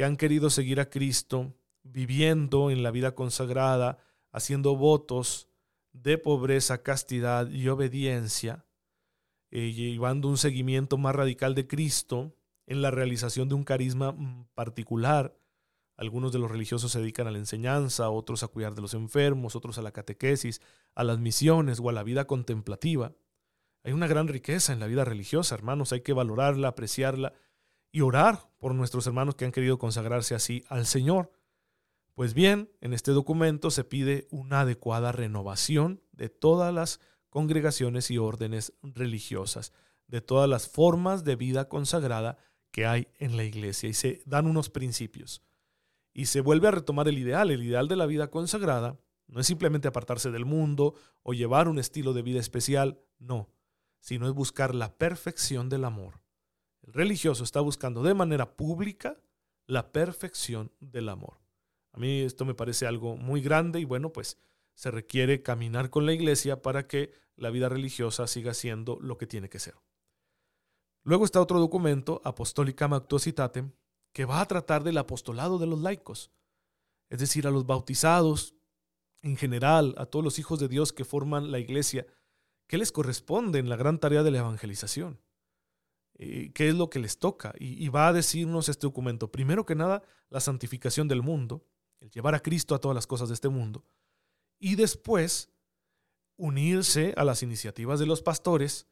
que 0.00 0.06
han 0.06 0.16
querido 0.16 0.48
seguir 0.48 0.80
a 0.80 0.88
Cristo, 0.88 1.52
viviendo 1.82 2.70
en 2.70 2.82
la 2.82 2.90
vida 2.90 3.14
consagrada, 3.14 3.98
haciendo 4.32 4.74
votos 4.74 5.46
de 5.92 6.16
pobreza, 6.16 6.82
castidad 6.82 7.50
y 7.50 7.68
obediencia, 7.68 8.64
eh, 9.50 9.74
llevando 9.74 10.28
un 10.28 10.38
seguimiento 10.38 10.96
más 10.96 11.14
radical 11.14 11.54
de 11.54 11.66
Cristo 11.66 12.34
en 12.66 12.80
la 12.80 12.90
realización 12.90 13.50
de 13.50 13.56
un 13.56 13.62
carisma 13.62 14.12
mm, 14.12 14.46
particular. 14.54 15.36
Algunos 15.98 16.32
de 16.32 16.38
los 16.38 16.50
religiosos 16.50 16.92
se 16.92 17.00
dedican 17.00 17.26
a 17.26 17.30
la 17.30 17.36
enseñanza, 17.36 18.08
otros 18.08 18.42
a 18.42 18.48
cuidar 18.48 18.74
de 18.74 18.80
los 18.80 18.94
enfermos, 18.94 19.54
otros 19.54 19.76
a 19.76 19.82
la 19.82 19.92
catequesis, 19.92 20.62
a 20.94 21.04
las 21.04 21.18
misiones 21.18 21.78
o 21.78 21.90
a 21.90 21.92
la 21.92 22.04
vida 22.04 22.26
contemplativa. 22.26 23.12
Hay 23.84 23.92
una 23.92 24.06
gran 24.06 24.28
riqueza 24.28 24.72
en 24.72 24.80
la 24.80 24.86
vida 24.86 25.04
religiosa, 25.04 25.54
hermanos, 25.54 25.92
hay 25.92 26.00
que 26.00 26.14
valorarla, 26.14 26.68
apreciarla 26.68 27.34
y 27.92 28.02
orar 28.02 28.50
por 28.58 28.74
nuestros 28.74 29.06
hermanos 29.06 29.34
que 29.34 29.44
han 29.44 29.52
querido 29.52 29.78
consagrarse 29.78 30.34
así 30.34 30.64
al 30.68 30.86
Señor. 30.86 31.32
Pues 32.14 32.34
bien, 32.34 32.70
en 32.80 32.92
este 32.92 33.12
documento 33.12 33.70
se 33.70 33.84
pide 33.84 34.28
una 34.30 34.60
adecuada 34.60 35.12
renovación 35.12 36.02
de 36.12 36.28
todas 36.28 36.72
las 36.72 37.00
congregaciones 37.30 38.10
y 38.10 38.18
órdenes 38.18 38.74
religiosas, 38.82 39.72
de 40.06 40.20
todas 40.20 40.48
las 40.48 40.68
formas 40.68 41.24
de 41.24 41.36
vida 41.36 41.68
consagrada 41.68 42.36
que 42.72 42.86
hay 42.86 43.08
en 43.18 43.36
la 43.36 43.44
iglesia. 43.44 43.88
Y 43.88 43.94
se 43.94 44.22
dan 44.26 44.46
unos 44.46 44.70
principios. 44.70 45.42
Y 46.12 46.26
se 46.26 46.40
vuelve 46.40 46.68
a 46.68 46.72
retomar 46.72 47.08
el 47.08 47.18
ideal. 47.18 47.50
El 47.50 47.62
ideal 47.62 47.88
de 47.88 47.96
la 47.96 48.06
vida 48.06 48.30
consagrada 48.30 48.98
no 49.28 49.40
es 49.40 49.46
simplemente 49.46 49.88
apartarse 49.88 50.30
del 50.30 50.44
mundo 50.44 50.94
o 51.22 51.32
llevar 51.32 51.68
un 51.68 51.78
estilo 51.78 52.12
de 52.12 52.22
vida 52.22 52.40
especial, 52.40 53.00
no, 53.18 53.48
sino 54.00 54.26
es 54.26 54.34
buscar 54.34 54.74
la 54.74 54.96
perfección 54.98 55.68
del 55.68 55.84
amor. 55.84 56.19
El 56.90 56.94
religioso 56.94 57.44
está 57.44 57.60
buscando 57.60 58.02
de 58.02 58.14
manera 58.14 58.56
pública 58.56 59.16
la 59.68 59.92
perfección 59.92 60.72
del 60.80 61.08
amor. 61.08 61.40
A 61.92 62.00
mí 62.00 62.22
esto 62.22 62.44
me 62.44 62.54
parece 62.54 62.84
algo 62.84 63.16
muy 63.16 63.40
grande 63.40 63.78
y 63.78 63.84
bueno, 63.84 64.12
pues 64.12 64.38
se 64.74 64.90
requiere 64.90 65.40
caminar 65.40 65.90
con 65.90 66.04
la 66.04 66.12
iglesia 66.12 66.62
para 66.62 66.88
que 66.88 67.12
la 67.36 67.50
vida 67.50 67.68
religiosa 67.68 68.26
siga 68.26 68.54
siendo 68.54 68.98
lo 69.00 69.18
que 69.18 69.28
tiene 69.28 69.48
que 69.48 69.60
ser. 69.60 69.76
Luego 71.04 71.24
está 71.24 71.40
otro 71.40 71.60
documento, 71.60 72.20
Apostolicam 72.24 72.92
Actuositatem, 72.92 73.70
que 74.12 74.24
va 74.24 74.40
a 74.40 74.46
tratar 74.46 74.82
del 74.82 74.98
apostolado 74.98 75.58
de 75.58 75.68
los 75.68 75.78
laicos, 75.78 76.32
es 77.08 77.20
decir, 77.20 77.46
a 77.46 77.52
los 77.52 77.66
bautizados, 77.66 78.56
en 79.22 79.36
general, 79.36 79.94
a 79.96 80.06
todos 80.06 80.24
los 80.24 80.40
hijos 80.40 80.58
de 80.58 80.66
Dios 80.66 80.92
que 80.92 81.04
forman 81.04 81.52
la 81.52 81.60
iglesia, 81.60 82.08
¿qué 82.66 82.78
les 82.78 82.90
corresponde 82.90 83.60
en 83.60 83.68
la 83.68 83.76
gran 83.76 84.00
tarea 84.00 84.24
de 84.24 84.32
la 84.32 84.38
evangelización? 84.38 85.20
Eh, 86.22 86.52
¿Qué 86.52 86.68
es 86.68 86.74
lo 86.74 86.90
que 86.90 86.98
les 86.98 87.18
toca? 87.18 87.54
Y, 87.58 87.82
y 87.82 87.88
va 87.88 88.08
a 88.08 88.12
decirnos 88.12 88.68
este 88.68 88.86
documento, 88.86 89.32
primero 89.32 89.64
que 89.64 89.74
nada, 89.74 90.02
la 90.28 90.40
santificación 90.40 91.08
del 91.08 91.22
mundo, 91.22 91.64
el 91.98 92.10
llevar 92.10 92.34
a 92.34 92.40
Cristo 92.40 92.74
a 92.74 92.78
todas 92.78 92.94
las 92.94 93.06
cosas 93.06 93.28
de 93.28 93.34
este 93.34 93.48
mundo 93.48 93.84
y 94.58 94.74
después 94.76 95.50
unirse 96.36 97.14
a 97.16 97.24
las 97.24 97.42
iniciativas 97.42 97.98
de 97.98 98.06
los 98.06 98.22
pastores 98.22 98.86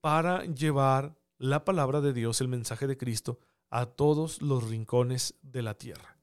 para 0.00 0.44
llevar 0.46 1.18
la 1.38 1.64
palabra 1.64 2.00
de 2.00 2.14
Dios, 2.14 2.40
el 2.40 2.48
mensaje 2.48 2.86
de 2.86 2.96
Cristo, 2.96 3.38
a 3.68 3.86
todos 3.86 4.40
los 4.40 4.68
rincones 4.68 5.34
de 5.42 5.62
la 5.62 5.74
tierra. 5.74 6.18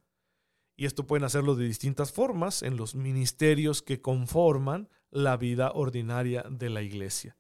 Y 0.76 0.86
esto 0.86 1.06
pueden 1.08 1.24
hacerlo 1.24 1.56
de 1.56 1.66
distintas 1.66 2.12
formas 2.12 2.64
en 2.64 2.78
los 2.78 2.96
ministerios 2.96 3.82
que 3.82 4.02
conforman 4.02 4.90
la 5.10 5.38
vida 5.38 5.72
ordinaria 5.72 6.44
de 6.50 6.70
la 6.70 6.82
iglesia. 6.82 7.37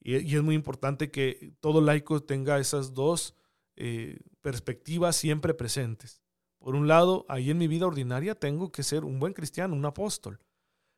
Y, 0.00 0.36
es 0.36 0.42
muy 0.42 0.54
importante 0.54 1.10
que 1.10 1.54
todo 1.60 1.80
laico 1.80 2.22
tenga 2.22 2.58
esas 2.58 2.94
dos 2.94 3.34
eh, 3.76 4.20
perspectivas 4.40 5.16
siempre 5.16 5.54
presentes. 5.54 6.22
Por 6.58 6.74
un 6.74 6.88
lado, 6.88 7.26
ahí 7.28 7.50
en 7.50 7.58
mi 7.58 7.68
vida 7.68 7.86
ordinaria 7.86 8.34
tengo 8.34 8.72
que 8.72 8.82
ser 8.82 9.04
un 9.04 9.18
buen 9.20 9.32
cristiano, 9.32 9.74
un 9.74 9.84
apóstol 9.84 10.40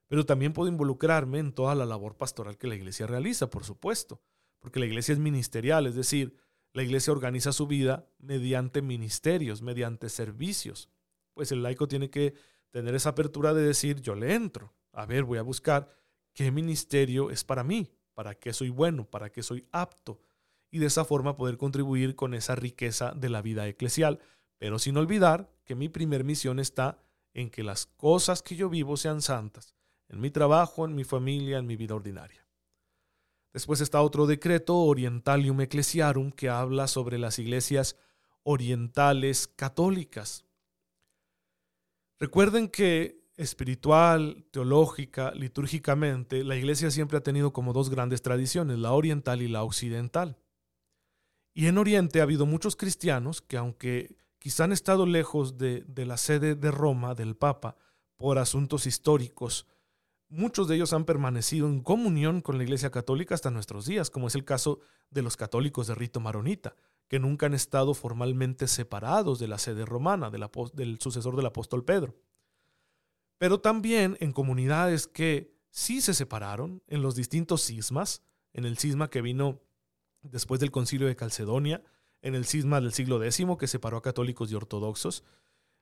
pero 0.09 0.25
también 0.25 0.55
puedo 0.55 0.71
involucrarme 0.71 1.38
en 1.38 1.52
toda 1.52 1.75
la 1.75 1.87
labor 1.87 2.17
pastoral 2.17 2.57
que 2.57 2.67
la 2.67 2.75
iglesia 2.75 3.07
realiza, 3.07 3.50
por 3.50 3.64
supuesto, 3.64 4.23
porque 4.59 4.81
la 4.81 4.87
iglesia 4.87 5.12
es 5.12 5.19
ministerial, 5.19 5.87
es 5.87 5.95
decir, 5.95 6.35
la 6.73 6.83
iglesia 6.83 7.12
organiza 7.12 7.52
su 7.52 7.67
vida 7.67 8.09
mediante 8.19 8.83
ministerios, 8.83 9.62
mediante 9.62 10.09
servicios. 10.09 10.88
Pues 11.35 11.52
el 11.52 11.62
laico 11.62 11.88
tiene 11.88 12.11
que 12.11 12.35
tener 12.71 12.95
esa 12.95 13.11
apertura 13.11 13.55
de 13.55 13.62
decir, 13.62 14.00
yo 14.00 14.14
le 14.14 14.35
entro, 14.35 14.75
a 14.93 15.07
ver, 15.07 15.25
voy 15.25 15.38
a 15.38 15.43
buscar 15.43 15.95
qué 16.33 16.50
ministerio 16.50 17.31
es 17.31 17.45
para 17.45 17.62
mí, 17.62 17.93
para 18.18 18.34
qué 18.34 18.52
soy 18.52 18.70
bueno, 18.70 19.04
para 19.04 19.30
qué 19.30 19.44
soy 19.44 19.64
apto, 19.70 20.18
y 20.72 20.80
de 20.80 20.87
esa 20.87 21.04
forma 21.04 21.37
poder 21.37 21.56
contribuir 21.56 22.16
con 22.16 22.34
esa 22.34 22.56
riqueza 22.56 23.12
de 23.12 23.28
la 23.28 23.42
vida 23.42 23.68
eclesial, 23.68 24.18
pero 24.58 24.80
sin 24.80 24.96
olvidar 24.96 25.48
que 25.64 25.76
mi 25.76 25.88
primer 25.88 26.25
misión 26.25 26.58
está 26.58 27.00
en 27.32 27.48
que 27.48 27.62
las 27.62 27.87
cosas 27.87 28.42
que 28.42 28.56
yo 28.56 28.68
vivo 28.68 28.96
sean 28.96 29.22
santas, 29.22 29.72
en 30.08 30.20
mi 30.20 30.32
trabajo, 30.32 30.84
en 30.84 30.96
mi 30.96 31.04
familia, 31.04 31.58
en 31.58 31.68
mi 31.68 31.76
vida 31.76 31.94
ordinaria. 31.94 32.44
Después 33.52 33.80
está 33.80 34.02
otro 34.02 34.26
decreto, 34.26 34.76
Orientalium 34.78 35.60
Ecclesiarum, 35.60 36.32
que 36.32 36.48
habla 36.48 36.88
sobre 36.88 37.18
las 37.18 37.38
iglesias 37.38 37.94
orientales 38.42 39.46
católicas. 39.46 40.44
Recuerden 42.18 42.66
que 42.66 43.22
espiritual, 43.38 44.45
teológica, 44.50 45.33
litúrgicamente, 45.33 46.45
la 46.45 46.57
iglesia 46.57 46.90
siempre 46.90 47.16
ha 47.16 47.23
tenido 47.23 47.52
como 47.52 47.73
dos 47.73 47.88
grandes 47.88 48.21
tradiciones, 48.21 48.78
la 48.78 48.92
oriental 48.92 49.40
y 49.40 49.49
la 49.49 49.62
occidental. 49.62 50.37
Y 51.54 51.66
en 51.66 51.78
Oriente 51.78 52.21
ha 52.21 52.25
habido 52.25 52.45
muchos 52.45 52.76
cristianos 52.76 53.40
que 53.40 53.57
aunque 53.57 54.16
quizá 54.38 54.64
han 54.64 54.73
estado 54.73 55.07
lejos 55.07 55.57
de, 55.57 55.85
de 55.87 56.04
la 56.04 56.18
sede 56.18 56.54
de 56.54 56.71
Roma, 56.71 57.14
del 57.14 57.37
Papa, 57.37 57.76
por 58.16 58.38
asuntos 58.38 58.87
históricos, 58.87 59.66
Muchos 60.30 60.68
de 60.68 60.75
ellos 60.75 60.92
han 60.92 61.07
permanecido 61.07 61.68
en 61.68 61.80
comunión 61.80 62.42
con 62.42 62.59
la 62.59 62.64
Iglesia 62.64 62.90
Católica 62.90 63.35
hasta 63.35 63.50
nuestros 63.50 63.87
días, 63.87 64.11
como 64.11 64.26
es 64.26 64.35
el 64.35 64.45
caso 64.45 64.80
de 65.09 65.23
los 65.23 65.38
católicos 65.38 65.87
de 65.87 65.95
rito 65.95 66.21
maronita, 66.21 66.76
que 67.09 67.18
nunca 67.18 67.47
han 67.47 67.54
estado 67.54 67.95
formalmente 67.95 68.68
separados 68.68 69.38
de 69.38 69.49
la 69.49 69.57
sede 69.57 69.87
romana, 69.87 70.30
del 70.30 70.99
sucesor 71.00 71.35
del 71.35 71.47
apóstol 71.47 71.83
Pedro. 71.83 72.14
Pero 73.38 73.61
también 73.61 74.16
en 74.21 74.33
comunidades 74.33 75.07
que 75.07 75.57
sí 75.71 76.00
se 76.00 76.14
separaron, 76.14 76.83
en 76.87 77.02
los 77.02 77.14
distintos 77.14 77.62
cismas, 77.64 78.23
en 78.52 78.64
el 78.64 78.78
cisma 78.78 79.11
que 79.11 79.23
vino 79.23 79.61
después 80.23 80.61
del 80.61 80.71
concilio 80.71 81.07
de 81.07 81.16
Calcedonia, 81.16 81.83
en 82.21 82.35
el 82.35 82.45
cisma 82.45 82.80
del 82.80 82.92
siglo 82.92 83.23
X 83.23 83.47
que 83.59 83.66
separó 83.68 83.99
a 83.99 84.02
católicos 84.02 84.50
y 84.50 84.54
ortodoxos, 84.54 85.25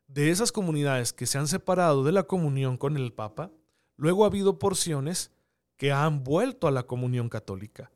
de 0.06 0.30
esas 0.30 0.52
comunidades 0.52 1.12
que 1.12 1.26
se 1.26 1.38
han 1.38 1.48
separado 1.48 2.04
de 2.04 2.12
la 2.12 2.24
comunión 2.24 2.76
con 2.76 2.96
el 2.96 3.12
Papa, 3.12 3.50
Luego 3.96 4.24
ha 4.24 4.28
habido 4.28 4.58
porciones 4.58 5.32
que 5.76 5.92
han 5.92 6.22
vuelto 6.22 6.68
a 6.68 6.70
la 6.70 6.84
comunión 6.84 7.28
católica. 7.28 7.90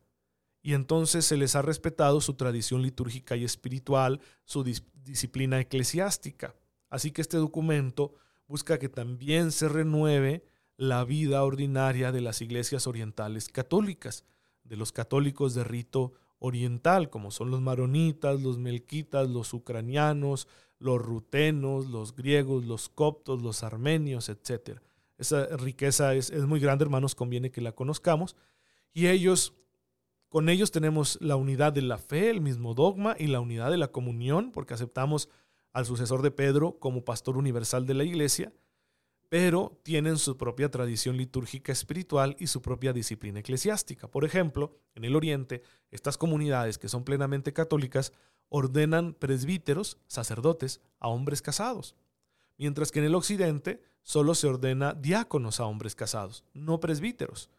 Y 0.63 0.75
entonces 0.75 1.25
se 1.25 1.37
les 1.37 1.57
ha 1.57 1.63
respetado 1.63 2.21
su 2.21 2.35
tradición 2.35 2.83
litúrgica 2.83 3.37
y 3.37 3.45
espiritual, 3.45 4.21
su 4.45 4.63
disciplina 4.65 5.61
eclesiástica. 5.61 6.55
Así 6.91 7.13
que 7.13 7.23
este 7.23 7.39
documento 7.39 8.15
busca 8.51 8.81
que 8.81 8.89
también 8.89 9.53
se 9.53 9.69
renueve 9.69 10.43
la 10.77 11.05
vida 11.05 11.45
ordinaria 11.45 12.11
de 12.11 12.21
las 12.21 12.43
iglesias 12.43 12.89
orientales 12.89 13.49
católicas, 13.49 14.25
de 14.65 14.77
los 14.77 14.91
católicos 14.91 15.55
de 15.55 15.63
rito 15.63 16.15
oriental, 16.41 17.11
como 17.11 17.31
son 17.31 17.53
los 17.53 17.61
maronitas, 17.61 18.43
los 18.43 18.59
melquitas, 18.59 19.31
los 19.31 19.55
ucranianos, 19.55 20.49
los 20.81 21.01
rutenos, 21.01 21.87
los 21.87 22.17
griegos, 22.17 22.65
los 22.65 22.89
coptos, 22.89 23.41
los 23.41 23.63
armenios, 23.63 24.29
etc. 24.29 24.81
Esa 25.17 25.47
riqueza 25.57 26.15
es, 26.15 26.31
es 26.31 26.45
muy 26.45 26.59
grande, 26.59 26.85
hermanos, 26.85 27.15
conviene 27.15 27.53
que 27.53 27.61
la 27.61 27.71
conozcamos. 27.71 28.35
Y 28.93 29.07
ellos, 29.07 29.55
con 30.29 30.49
ellos 30.49 30.73
tenemos 30.73 31.19
la 31.21 31.37
unidad 31.37 31.73
de 31.73 31.83
la 31.83 31.99
fe, 31.99 32.31
el 32.31 32.41
mismo 32.41 32.75
dogma 32.75 33.15
y 33.17 33.29
la 33.29 33.39
unidad 33.39 33.71
de 33.71 33.77
la 33.77 33.93
comunión, 33.93 34.51
porque 34.51 34.75
aceptamos 34.75 35.29
al 35.73 35.87
sucesor 35.87 36.23
de 36.23 36.31
Pedro 36.31 36.79
como 36.79 37.05
pastor 37.05 37.37
universal 37.37 37.87
de 37.87 37.95
la 37.95 38.05
iglesia 38.05 38.53
pero 39.31 39.79
tienen 39.85 40.19
su 40.19 40.37
propia 40.37 40.73
tradición 40.73 41.17
litúrgica 41.17 41.71
espiritual 41.71 42.35
y 42.41 42.49
su 42.49 42.61
propia 42.61 42.93
disciplina 42.93 43.39
eclesiástica. 43.39 44.11
Por 44.11 44.25
ejemplo, 44.25 44.77
en 44.97 45.05
el 45.05 45.15
Oriente, 45.15 45.63
estas 45.93 46.19
comunidades 46.19 46.79
que 46.79 46.89
son 46.89 47.05
plenamente 47.05 47.53
católicas 47.53 48.13
ordenan 48.49 49.15
presbíteros, 49.15 49.99
sacerdotes, 50.09 50.81
a 50.99 51.07
hombres 51.07 51.43
casados, 51.43 51.95
mientras 52.59 52.91
que 52.91 52.99
en 52.99 53.05
el 53.05 53.15
Occidente 53.15 53.81
solo 54.03 54.35
se 54.35 54.49
ordena 54.49 54.95
diáconos 54.95 55.61
a 55.61 55.67
hombres 55.67 55.95
casados, 55.95 56.45
no 56.53 56.81
presbíteros. 56.81 57.51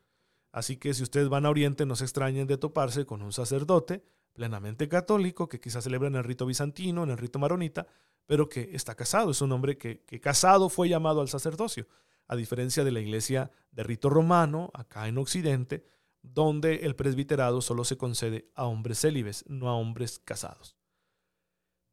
Así 0.52 0.76
que 0.76 0.94
si 0.94 1.04
ustedes 1.04 1.30
van 1.30 1.46
a 1.46 1.50
Oriente, 1.50 1.86
no 1.86 1.96
se 1.96 2.04
extrañen 2.04 2.48
de 2.48 2.58
toparse 2.58 3.06
con 3.06 3.22
un 3.22 3.32
sacerdote 3.32 4.04
plenamente 4.34 4.88
católico 4.88 5.48
que 5.48 5.60
quizás 5.60 5.84
celebra 5.84 6.08
en 6.08 6.16
el 6.16 6.24
rito 6.24 6.46
bizantino, 6.46 7.04
en 7.04 7.10
el 7.10 7.18
rito 7.18 7.40
maronita, 7.40 7.88
pero 8.26 8.48
que 8.50 8.70
está 8.74 8.96
casado. 8.96 9.32
Es 9.32 9.42
un 9.42 9.52
hombre 9.52 9.78
que, 9.78 10.04
casado 10.22 10.70
fue 10.70 10.90
llamado 10.90 11.22
al 11.22 11.30
sacerdocio, 11.30 11.88
a 12.28 12.36
diferencia 12.36 12.84
de 12.84 12.92
la 12.92 13.02
iglesia 13.02 13.52
de 13.72 13.84
rito 13.84 14.10
romano, 14.10 14.72
acá 14.74 15.08
en 15.08 15.18
Occidente, 15.18 15.86
donde 16.22 16.76
el 16.86 16.96
presbiterado 16.96 17.62
solo 17.62 17.84
se 17.84 17.98
concede 17.98 18.50
a 18.56 18.66
hombres 18.66 19.02
célibes, 19.02 19.44
no 19.48 19.70
a 19.70 19.76
hombres 19.76 20.20
casados. 20.20 20.78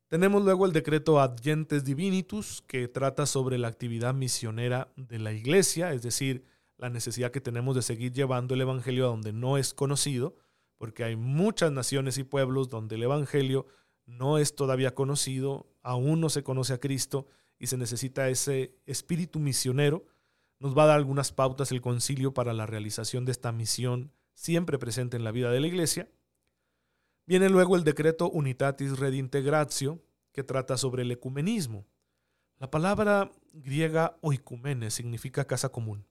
Tenemos 0.09 0.43
luego 0.43 0.65
el 0.65 0.73
decreto 0.73 1.21
Adyentes 1.21 1.85
Divinitus, 1.85 2.63
que 2.67 2.89
trata 2.89 3.27
sobre 3.27 3.59
la 3.59 3.69
actividad 3.69 4.15
misionera 4.15 4.93
de 4.97 5.19
la 5.19 5.33
iglesia, 5.33 5.93
es 5.93 6.03
decir, 6.03 6.45
la 6.79 6.89
necesidad 6.89 7.31
que 7.31 7.41
tenemos 7.41 7.75
de 7.75 7.83
seguir 7.83 8.13
llevando 8.13 8.55
el 8.55 8.61
Evangelio 8.61 9.05
a 9.05 9.09
donde 9.09 9.33
no 9.33 9.59
es 9.59 9.75
conocido, 9.75 10.37
porque 10.79 11.05
hay 11.05 11.17
muchas 11.17 11.73
naciones 11.73 12.17
y 12.19 12.25
pueblos 12.25 12.69
donde 12.69 12.95
el 12.95 13.03
Evangelio 13.03 13.67
no 14.07 14.39
es 14.39 14.55
todavía 14.55 14.95
conocido, 14.95 15.67
aún 15.83 16.21
no 16.21 16.31
se 16.31 16.43
conoce 16.43 16.73
a 16.73 16.81
Cristo 16.81 17.27
y 17.59 17.67
se 17.67 17.77
necesita 17.77 18.29
ese 18.29 18.75
espíritu 18.87 19.39
misionero. 19.39 20.07
Nos 20.61 20.77
va 20.77 20.85
a 20.85 20.87
dar 20.87 20.97
algunas 20.97 21.33
pautas 21.33 21.73
el 21.73 21.83
concilio 21.83 22.33
para 22.33 22.55
la 22.55 22.67
realización 22.67 23.25
de 23.25 23.33
esta 23.33 23.53
misión 23.53 24.13
siempre 24.35 24.79
presente 24.79 25.17
en 25.17 25.25
la 25.25 25.33
vida 25.33 25.51
de 25.51 25.61
la 25.61 25.67
iglesia. 25.67 26.09
Viene 27.27 27.49
luego 27.49 27.77
el 27.77 27.85
decreto 27.85 28.31
Unitatis 28.31 28.99
Redintegratio, 28.99 30.01
que 30.33 30.45
trata 30.45 30.77
sobre 30.77 31.03
el 31.03 31.11
ecumenismo. 31.11 31.85
La 32.59 32.71
palabra 32.71 33.33
griega 33.53 34.17
oikumene 34.21 34.91
significa 34.91 35.47
casa 35.47 35.71
común 35.71 36.07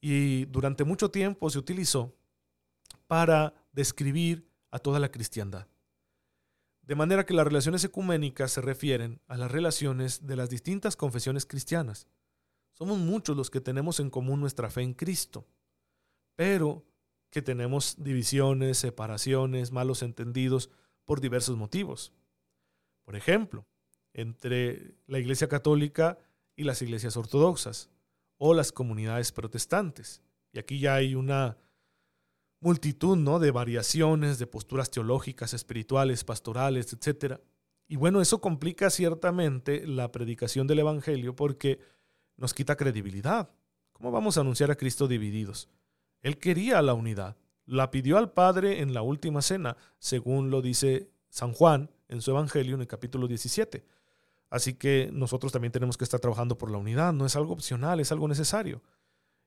y 0.00 0.44
durante 0.46 0.84
mucho 0.84 1.10
tiempo 1.10 1.48
se 1.48 1.58
utilizó 1.58 2.14
para 3.06 3.54
describir 3.72 4.48
a 4.70 4.78
toda 4.78 4.98
la 4.98 5.10
cristiandad. 5.10 5.66
De 6.82 6.94
manera 6.94 7.24
que 7.24 7.34
las 7.34 7.46
relaciones 7.46 7.84
ecuménicas 7.84 8.52
se 8.52 8.60
refieren 8.60 9.20
a 9.26 9.36
las 9.36 9.50
relaciones 9.50 10.26
de 10.26 10.36
las 10.36 10.50
distintas 10.50 10.96
confesiones 10.96 11.46
cristianas. 11.46 12.06
Somos 12.72 12.98
muchos 12.98 13.36
los 13.36 13.50
que 13.50 13.60
tenemos 13.60 14.00
en 14.00 14.10
común 14.10 14.40
nuestra 14.40 14.68
fe 14.68 14.82
en 14.82 14.94
Cristo, 14.94 15.46
pero 16.36 16.84
que 17.30 17.40
tenemos 17.40 17.96
divisiones, 17.98 18.78
separaciones, 18.78 19.72
malos 19.72 20.02
entendidos 20.02 20.70
por 21.04 21.20
diversos 21.20 21.56
motivos. 21.56 22.12
Por 23.04 23.16
ejemplo, 23.16 23.66
entre 24.12 24.94
la 25.06 25.18
Iglesia 25.18 25.48
Católica 25.48 26.18
y 26.56 26.64
las 26.64 26.82
iglesias 26.82 27.16
ortodoxas 27.16 27.90
o 28.38 28.54
las 28.54 28.72
comunidades 28.72 29.32
protestantes. 29.32 30.22
Y 30.52 30.58
aquí 30.58 30.78
ya 30.78 30.94
hay 30.94 31.14
una 31.14 31.56
multitud 32.64 33.18
¿no? 33.18 33.40
de 33.40 33.50
variaciones, 33.50 34.38
de 34.38 34.46
posturas 34.46 34.90
teológicas, 34.90 35.52
espirituales, 35.52 36.24
pastorales, 36.24 36.90
etc. 36.94 37.38
Y 37.86 37.96
bueno, 37.96 38.22
eso 38.22 38.40
complica 38.40 38.88
ciertamente 38.88 39.86
la 39.86 40.10
predicación 40.10 40.66
del 40.66 40.78
Evangelio 40.78 41.36
porque 41.36 41.78
nos 42.38 42.54
quita 42.54 42.74
credibilidad. 42.74 43.50
¿Cómo 43.92 44.10
vamos 44.10 44.38
a 44.38 44.40
anunciar 44.40 44.70
a 44.70 44.76
Cristo 44.76 45.06
divididos? 45.06 45.68
Él 46.22 46.38
quería 46.38 46.80
la 46.80 46.94
unidad, 46.94 47.36
la 47.66 47.90
pidió 47.90 48.16
al 48.16 48.32
Padre 48.32 48.80
en 48.80 48.94
la 48.94 49.02
última 49.02 49.42
cena, 49.42 49.76
según 49.98 50.48
lo 50.48 50.62
dice 50.62 51.10
San 51.28 51.52
Juan 51.52 51.90
en 52.08 52.22
su 52.22 52.30
Evangelio 52.30 52.76
en 52.76 52.80
el 52.80 52.86
capítulo 52.86 53.28
17. 53.28 53.84
Así 54.48 54.72
que 54.72 55.10
nosotros 55.12 55.52
también 55.52 55.72
tenemos 55.72 55.98
que 55.98 56.04
estar 56.04 56.18
trabajando 56.18 56.56
por 56.56 56.70
la 56.70 56.78
unidad, 56.78 57.12
no 57.12 57.26
es 57.26 57.36
algo 57.36 57.52
opcional, 57.52 58.00
es 58.00 58.10
algo 58.10 58.26
necesario. 58.26 58.80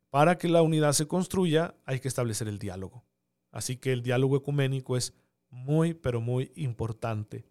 Para 0.10 0.38
que 0.38 0.48
la 0.48 0.62
unidad 0.62 0.94
se 0.94 1.08
construya 1.08 1.76
hay 1.86 2.00
que 2.00 2.08
establecer 2.08 2.48
el 2.48 2.60
diálogo. 2.60 3.04
Así 3.52 3.78
que 3.78 3.92
el 3.92 4.04
diálogo 4.04 4.38
ecuménico 4.38 4.98
es 4.98 5.14
muy, 5.50 5.94
pero 5.94 6.22
muy 6.22 6.52
importante. 6.56 7.46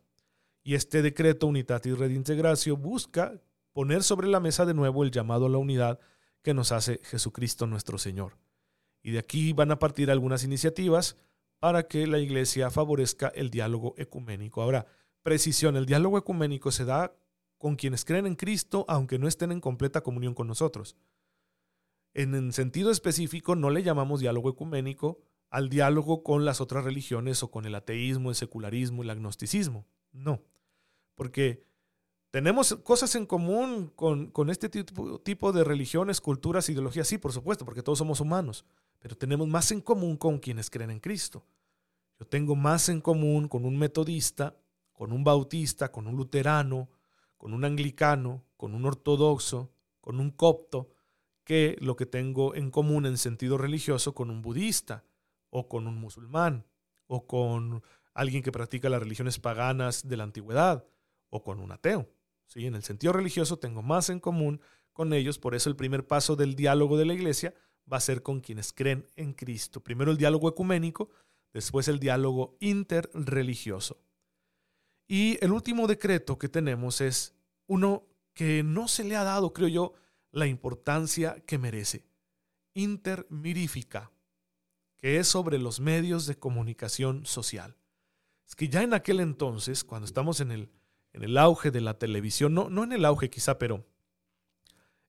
Y 0.62 0.74
este 0.74 1.02
decreto 1.02 1.46
Unitatis 1.46 1.98
Redintegratio 1.98 2.76
busca 2.76 3.40
poner 3.72 4.02
sobre 4.02 4.26
la 4.26 4.40
mesa 4.40 4.64
de 4.64 4.74
nuevo 4.74 5.04
el 5.04 5.10
llamado 5.10 5.46
a 5.46 5.48
la 5.48 5.58
unidad 5.58 6.00
que 6.42 6.54
nos 6.54 6.72
hace 6.72 7.00
Jesucristo 7.04 7.66
nuestro 7.66 7.98
Señor. 7.98 8.38
Y 9.02 9.12
de 9.12 9.18
aquí 9.18 9.52
van 9.52 9.70
a 9.70 9.78
partir 9.78 10.10
algunas 10.10 10.44
iniciativas 10.44 11.16
para 11.58 11.84
que 11.84 12.06
la 12.06 12.18
iglesia 12.18 12.70
favorezca 12.70 13.28
el 13.28 13.50
diálogo 13.50 13.94
ecuménico. 13.96 14.62
Ahora, 14.62 14.86
precisión, 15.22 15.76
el 15.76 15.86
diálogo 15.86 16.18
ecuménico 16.18 16.70
se 16.70 16.84
da 16.84 17.14
con 17.58 17.76
quienes 17.76 18.04
creen 18.04 18.26
en 18.26 18.34
Cristo 18.34 18.84
aunque 18.88 19.18
no 19.18 19.28
estén 19.28 19.52
en 19.52 19.60
completa 19.60 20.02
comunión 20.02 20.34
con 20.34 20.46
nosotros. 20.46 20.96
En 22.18 22.50
sentido 22.54 22.90
específico, 22.90 23.56
no 23.56 23.68
le 23.68 23.82
llamamos 23.82 24.20
diálogo 24.20 24.48
ecuménico 24.48 25.20
al 25.50 25.68
diálogo 25.68 26.22
con 26.22 26.46
las 26.46 26.62
otras 26.62 26.82
religiones 26.82 27.42
o 27.42 27.50
con 27.50 27.66
el 27.66 27.74
ateísmo, 27.74 28.30
el 28.30 28.36
secularismo, 28.36 29.02
el 29.02 29.10
agnosticismo. 29.10 29.84
No, 30.12 30.40
porque 31.14 31.62
tenemos 32.30 32.74
cosas 32.76 33.14
en 33.16 33.26
común 33.26 33.92
con, 33.94 34.30
con 34.30 34.48
este 34.48 34.70
tipo, 34.70 35.20
tipo, 35.20 35.52
de 35.52 35.62
religiones, 35.62 36.22
culturas, 36.22 36.70
ideologías, 36.70 37.06
sí, 37.06 37.18
por 37.18 37.34
supuesto, 37.34 37.66
porque 37.66 37.82
todos 37.82 37.98
somos 37.98 38.22
humanos, 38.22 38.64
pero 38.98 39.14
tenemos 39.14 39.46
más 39.46 39.70
en 39.70 39.82
común 39.82 40.16
con 40.16 40.38
quienes 40.38 40.70
creen 40.70 40.92
en 40.92 41.00
Cristo. 41.00 41.44
Yo 42.18 42.26
tengo 42.26 42.56
más 42.56 42.88
en 42.88 43.02
común 43.02 43.46
con 43.46 43.66
un 43.66 43.76
metodista, 43.76 44.56
con 44.94 45.12
un 45.12 45.22
bautista, 45.22 45.92
con 45.92 46.06
un 46.06 46.16
luterano, 46.16 46.88
con 47.36 47.52
un 47.52 47.66
anglicano, 47.66 48.42
con 48.56 48.74
un 48.74 48.86
ortodoxo, 48.86 49.70
con 50.00 50.18
un 50.18 50.30
copto, 50.30 50.95
que 51.46 51.76
lo 51.80 51.94
que 51.94 52.06
tengo 52.06 52.56
en 52.56 52.72
común 52.72 53.06
en 53.06 53.16
sentido 53.16 53.56
religioso 53.56 54.14
con 54.14 54.30
un 54.30 54.42
budista 54.42 55.04
o 55.48 55.68
con 55.68 55.86
un 55.86 55.94
musulmán 55.94 56.66
o 57.06 57.26
con 57.26 57.84
alguien 58.14 58.42
que 58.42 58.50
practica 58.50 58.90
las 58.90 59.00
religiones 59.00 59.38
paganas 59.38 60.08
de 60.08 60.16
la 60.16 60.24
antigüedad 60.24 60.84
o 61.30 61.44
con 61.44 61.60
un 61.60 61.70
ateo. 61.70 62.10
¿Sí? 62.46 62.66
En 62.66 62.74
el 62.74 62.82
sentido 62.82 63.12
religioso 63.12 63.58
tengo 63.58 63.80
más 63.80 64.10
en 64.10 64.18
común 64.18 64.60
con 64.92 65.12
ellos, 65.12 65.38
por 65.38 65.54
eso 65.54 65.70
el 65.70 65.76
primer 65.76 66.04
paso 66.04 66.34
del 66.34 66.56
diálogo 66.56 66.98
de 66.98 67.04
la 67.04 67.14
iglesia 67.14 67.54
va 67.90 67.98
a 67.98 68.00
ser 68.00 68.22
con 68.22 68.40
quienes 68.40 68.72
creen 68.72 69.06
en 69.14 69.32
Cristo. 69.32 69.80
Primero 69.80 70.10
el 70.10 70.16
diálogo 70.16 70.48
ecuménico, 70.48 71.10
después 71.52 71.86
el 71.86 72.00
diálogo 72.00 72.56
interreligioso. 72.58 74.00
Y 75.06 75.38
el 75.44 75.52
último 75.52 75.86
decreto 75.86 76.38
que 76.38 76.48
tenemos 76.48 77.00
es 77.00 77.36
uno 77.68 78.08
que 78.34 78.64
no 78.64 78.88
se 78.88 79.04
le 79.04 79.14
ha 79.14 79.22
dado, 79.22 79.52
creo 79.52 79.68
yo, 79.68 79.94
la 80.36 80.46
importancia 80.46 81.42
que 81.46 81.56
merece. 81.56 82.04
Intermirífica, 82.74 84.12
que 84.98 85.16
es 85.16 85.28
sobre 85.28 85.58
los 85.58 85.80
medios 85.80 86.26
de 86.26 86.38
comunicación 86.38 87.24
social. 87.24 87.78
Es 88.46 88.54
que 88.54 88.68
ya 88.68 88.82
en 88.82 88.92
aquel 88.92 89.20
entonces, 89.20 89.82
cuando 89.82 90.04
estamos 90.04 90.40
en 90.40 90.52
el, 90.52 90.70
en 91.14 91.24
el 91.24 91.38
auge 91.38 91.70
de 91.70 91.80
la 91.80 91.98
televisión, 91.98 92.52
no, 92.52 92.68
no 92.68 92.84
en 92.84 92.92
el 92.92 93.06
auge 93.06 93.30
quizá, 93.30 93.58
pero 93.58 93.86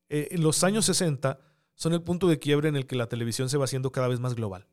eh, 0.07 0.29
en 0.31 0.43
los 0.43 0.63
años 0.63 0.85
60 0.85 1.39
son 1.75 1.91
el 1.91 2.01
punto 2.01 2.29
de 2.29 2.39
quiebre 2.39 2.69
en 2.69 2.77
el 2.77 2.87
que 2.87 2.95
la 2.95 3.09
televisión 3.09 3.49
se 3.49 3.57
va 3.57 3.65
haciendo 3.65 3.91
cada 3.91 4.07
vez 4.07 4.21
más 4.21 4.33
global. 4.33 4.69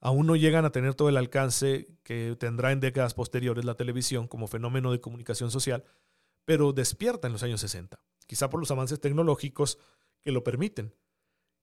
Aún 0.00 0.28
no 0.28 0.36
llegan 0.36 0.64
a 0.64 0.70
tener 0.70 0.94
todo 0.94 1.08
el 1.08 1.16
alcance 1.16 1.88
que 2.04 2.36
tendrá 2.38 2.70
en 2.70 2.78
décadas 2.78 3.14
posteriores 3.14 3.64
la 3.64 3.74
televisión 3.74 4.28
como 4.28 4.46
fenómeno 4.46 4.92
de 4.92 5.00
comunicación 5.00 5.50
social, 5.50 5.82
pero 6.44 6.72
despierta 6.72 7.26
en 7.26 7.32
los 7.32 7.42
años 7.42 7.60
60 7.62 8.00
quizá 8.26 8.50
por 8.50 8.60
los 8.60 8.70
avances 8.70 9.00
tecnológicos 9.00 9.78
que 10.20 10.32
lo 10.32 10.44
permiten. 10.44 10.94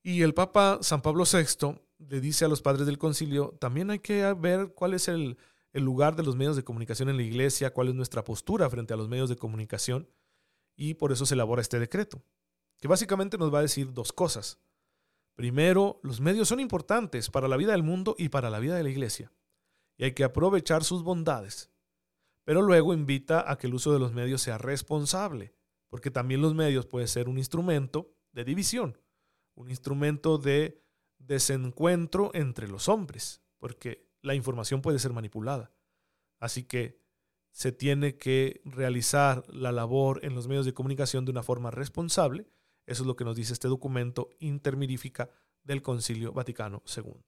Y 0.02 0.22
el 0.22 0.34
Papa 0.34 0.80
San 0.82 1.02
Pablo 1.02 1.24
VI 1.24 1.80
le 1.98 2.20
dice 2.20 2.46
a 2.46 2.50
los 2.50 2.62
padres 2.62 2.86
del 2.86 2.98
concilio, 2.98 3.56
también 3.60 3.90
hay 3.90 4.00
que 4.00 4.34
ver 4.34 4.74
cuál 4.74 4.94
es 4.94 5.08
el, 5.08 5.38
lugar 5.74 6.16
de 6.16 6.24
los 6.24 6.36
medios 6.36 6.56
de 6.56 6.64
comunicación 6.64 7.10
en 7.10 7.18
la 7.18 7.24
iglesia, 7.24 7.74
cuál 7.74 7.88
es 7.88 7.96
nuestra 7.96 8.24
postura 8.24 8.70
frente 8.70 8.94
a 8.94 8.98
los 8.98 9.10
medios 9.10 9.30
de 9.30 9.38
comunicación, 9.38 10.10
y 10.76 10.96
por 10.96 11.12
eso 11.12 11.26
se 11.26 11.36
elabora 11.36 11.62
este 11.62 11.80
decreto, 11.80 12.22
que 12.80 12.88
básicamente 12.88 13.38
nos 13.38 13.54
va 13.54 13.60
a 13.60 13.64
decir 13.64 13.94
dos 13.94 14.12
cosas. 14.12 14.60
Primero, 15.36 16.00
los 16.04 16.20
medios 16.20 16.48
son 16.48 16.60
importantes 16.60 17.30
para 17.30 17.48
la 17.48 17.58
vida 17.58 17.72
del 17.72 17.82
mundo 17.82 18.16
y 18.18 18.30
para 18.30 18.50
la 18.50 18.60
vida 18.60 18.76
de 18.76 18.84
la 18.84 18.90
iglesia. 18.90 19.32
y 19.96 20.06
hay 20.06 20.14
que 20.14 20.24
aprovechar 20.24 20.84
sus 20.84 21.04
bondades. 21.04 21.72
Pero 22.46 22.62
luego 22.62 22.94
invita 22.94 23.50
a 23.50 23.58
que 23.58 23.68
el 23.68 23.76
uso 23.76 23.94
de 23.94 24.00
los 24.00 24.12
medios 24.12 24.42
sea 24.42 24.58
responsable, 24.58 25.54
porque 25.94 26.10
también 26.10 26.42
los 26.42 26.56
medios 26.56 26.88
pueden 26.88 27.08
ser 27.08 27.30
un 27.30 27.38
instrumento 27.38 28.16
de 28.32 28.44
división, 28.44 28.98
un 29.54 29.70
instrumento 29.70 30.40
de 30.40 30.82
desencuentro 31.20 32.32
entre 32.34 32.68
los 32.68 32.90
hombres, 32.90 33.44
porque 33.60 34.10
la 34.24 34.34
información 34.34 34.82
puede 34.82 34.98
ser 34.98 35.14
manipulada. 35.14 35.72
Así 36.40 36.64
que 36.64 37.00
se 37.52 37.72
tiene 37.72 38.18
que 38.18 38.60
realizar 38.66 39.44
la 39.54 39.72
labor 39.72 40.26
en 40.26 40.34
los 40.34 40.48
medios 40.48 40.66
de 40.66 40.74
comunicación 40.74 41.26
de 41.26 41.32
una 41.32 41.44
forma 41.44 41.70
responsable. 41.70 42.48
Eso 42.88 43.04
es 43.04 43.08
lo 43.08 43.16
que 43.16 43.26
nos 43.26 43.36
dice 43.36 43.54
este 43.54 43.68
documento 43.68 44.32
intermirífica 44.40 45.30
del 45.62 45.84
Concilio 45.84 46.34
Vaticano 46.34 46.82
II. 46.88 47.24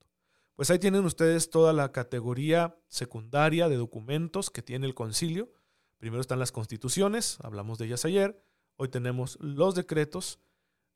Pues 0.55 0.71
ahí 0.71 0.79
tienen 0.79 1.05
ustedes 1.05 1.51
toda 1.51 1.71
la 1.71 1.91
categoría 1.91 2.75
secundaria 2.87 3.69
de 3.69 3.75
documentos 3.75 4.49
que 4.49 4.63
tiene 4.63 4.87
el 4.87 4.95
concilio. 4.95 5.51
Primero 5.97 6.19
están 6.19 6.39
las 6.39 6.51
constituciones, 6.51 7.37
hablamos 7.41 7.77
de 7.77 7.85
ellas 7.85 8.05
ayer. 8.05 8.43
Hoy 8.77 8.89
tenemos 8.89 9.37
los 9.39 9.73
decretos. 9.73 10.39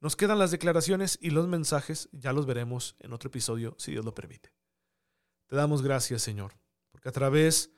Nos 0.01 0.15
quedan 0.15 0.39
las 0.39 0.51
declaraciones 0.51 1.17
y 1.21 1.29
los 1.29 1.47
mensajes, 1.47 2.09
ya 2.11 2.33
los 2.33 2.45
veremos 2.45 2.95
en 2.99 3.13
otro 3.13 3.29
episodio, 3.29 3.75
si 3.77 3.91
Dios 3.91 4.03
lo 4.03 4.13
permite. 4.13 4.53
Te 5.47 5.55
damos 5.55 5.81
gracias, 5.81 6.21
Señor, 6.21 6.53
porque 6.91 7.09
a 7.09 7.13
través 7.13 7.71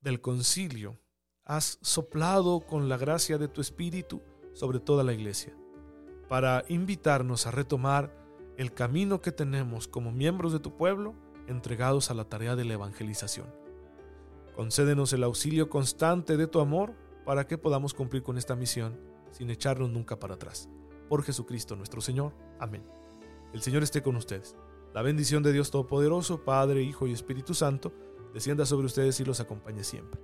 del 0.00 0.20
concilio 0.20 0.98
has 1.44 1.78
soplado 1.82 2.60
con 2.60 2.88
la 2.88 2.96
gracia 2.96 3.38
de 3.38 3.48
tu 3.48 3.60
Espíritu 3.60 4.22
sobre 4.54 4.80
toda 4.80 5.04
la 5.04 5.12
iglesia, 5.12 5.56
para 6.28 6.64
invitarnos 6.68 7.46
a 7.46 7.50
retomar 7.50 8.12
el 8.56 8.72
camino 8.72 9.20
que 9.20 9.32
tenemos 9.32 9.88
como 9.88 10.12
miembros 10.12 10.52
de 10.52 10.60
tu 10.60 10.76
pueblo 10.76 11.14
entregados 11.46 12.10
a 12.10 12.14
la 12.14 12.28
tarea 12.28 12.56
de 12.56 12.64
la 12.64 12.74
evangelización. 12.74 13.46
Concédenos 14.54 15.12
el 15.12 15.24
auxilio 15.24 15.68
constante 15.68 16.36
de 16.36 16.46
tu 16.46 16.60
amor 16.60 16.94
para 17.24 17.46
que 17.46 17.58
podamos 17.58 17.94
cumplir 17.94 18.22
con 18.22 18.38
esta 18.38 18.54
misión 18.54 19.13
sin 19.34 19.50
echarnos 19.50 19.90
nunca 19.90 20.18
para 20.18 20.34
atrás. 20.34 20.68
Por 21.08 21.22
Jesucristo 21.22 21.76
nuestro 21.76 22.00
Señor. 22.00 22.32
Amén. 22.58 22.84
El 23.52 23.62
Señor 23.62 23.82
esté 23.82 24.02
con 24.02 24.16
ustedes. 24.16 24.56
La 24.94 25.02
bendición 25.02 25.42
de 25.42 25.52
Dios 25.52 25.70
Todopoderoso, 25.70 26.44
Padre, 26.44 26.82
Hijo 26.82 27.06
y 27.06 27.12
Espíritu 27.12 27.52
Santo, 27.52 27.92
descienda 28.32 28.64
sobre 28.64 28.86
ustedes 28.86 29.18
y 29.18 29.24
los 29.24 29.40
acompañe 29.40 29.82
siempre. 29.82 30.20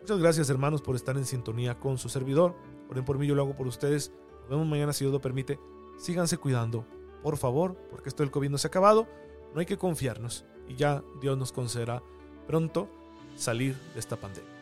Muchas 0.00 0.18
gracias 0.18 0.50
hermanos 0.50 0.82
por 0.82 0.94
estar 0.96 1.16
en 1.16 1.24
sintonía 1.24 1.78
con 1.80 1.98
su 1.98 2.08
servidor. 2.08 2.54
Oren 2.90 3.04
por 3.04 3.18
mí, 3.18 3.26
yo 3.26 3.34
lo 3.34 3.42
hago 3.42 3.56
por 3.56 3.66
ustedes. 3.66 4.12
Nos 4.42 4.50
vemos 4.50 4.66
mañana 4.66 4.92
si 4.92 5.04
Dios 5.04 5.12
lo 5.12 5.20
permite. 5.20 5.58
Síganse 5.98 6.38
cuidando, 6.38 6.86
por 7.22 7.36
favor, 7.36 7.76
porque 7.90 8.08
esto 8.08 8.22
del 8.22 8.30
COVID 8.30 8.50
no 8.50 8.58
se 8.58 8.66
ha 8.66 8.68
acabado. 8.68 9.08
No 9.52 9.60
hay 9.60 9.66
que 9.66 9.78
confiarnos 9.78 10.44
y 10.68 10.76
ya 10.76 11.02
Dios 11.20 11.36
nos 11.36 11.52
concederá 11.52 12.02
pronto 12.46 12.88
salir 13.36 13.74
de 13.94 14.00
esta 14.00 14.16
pandemia. 14.16 14.53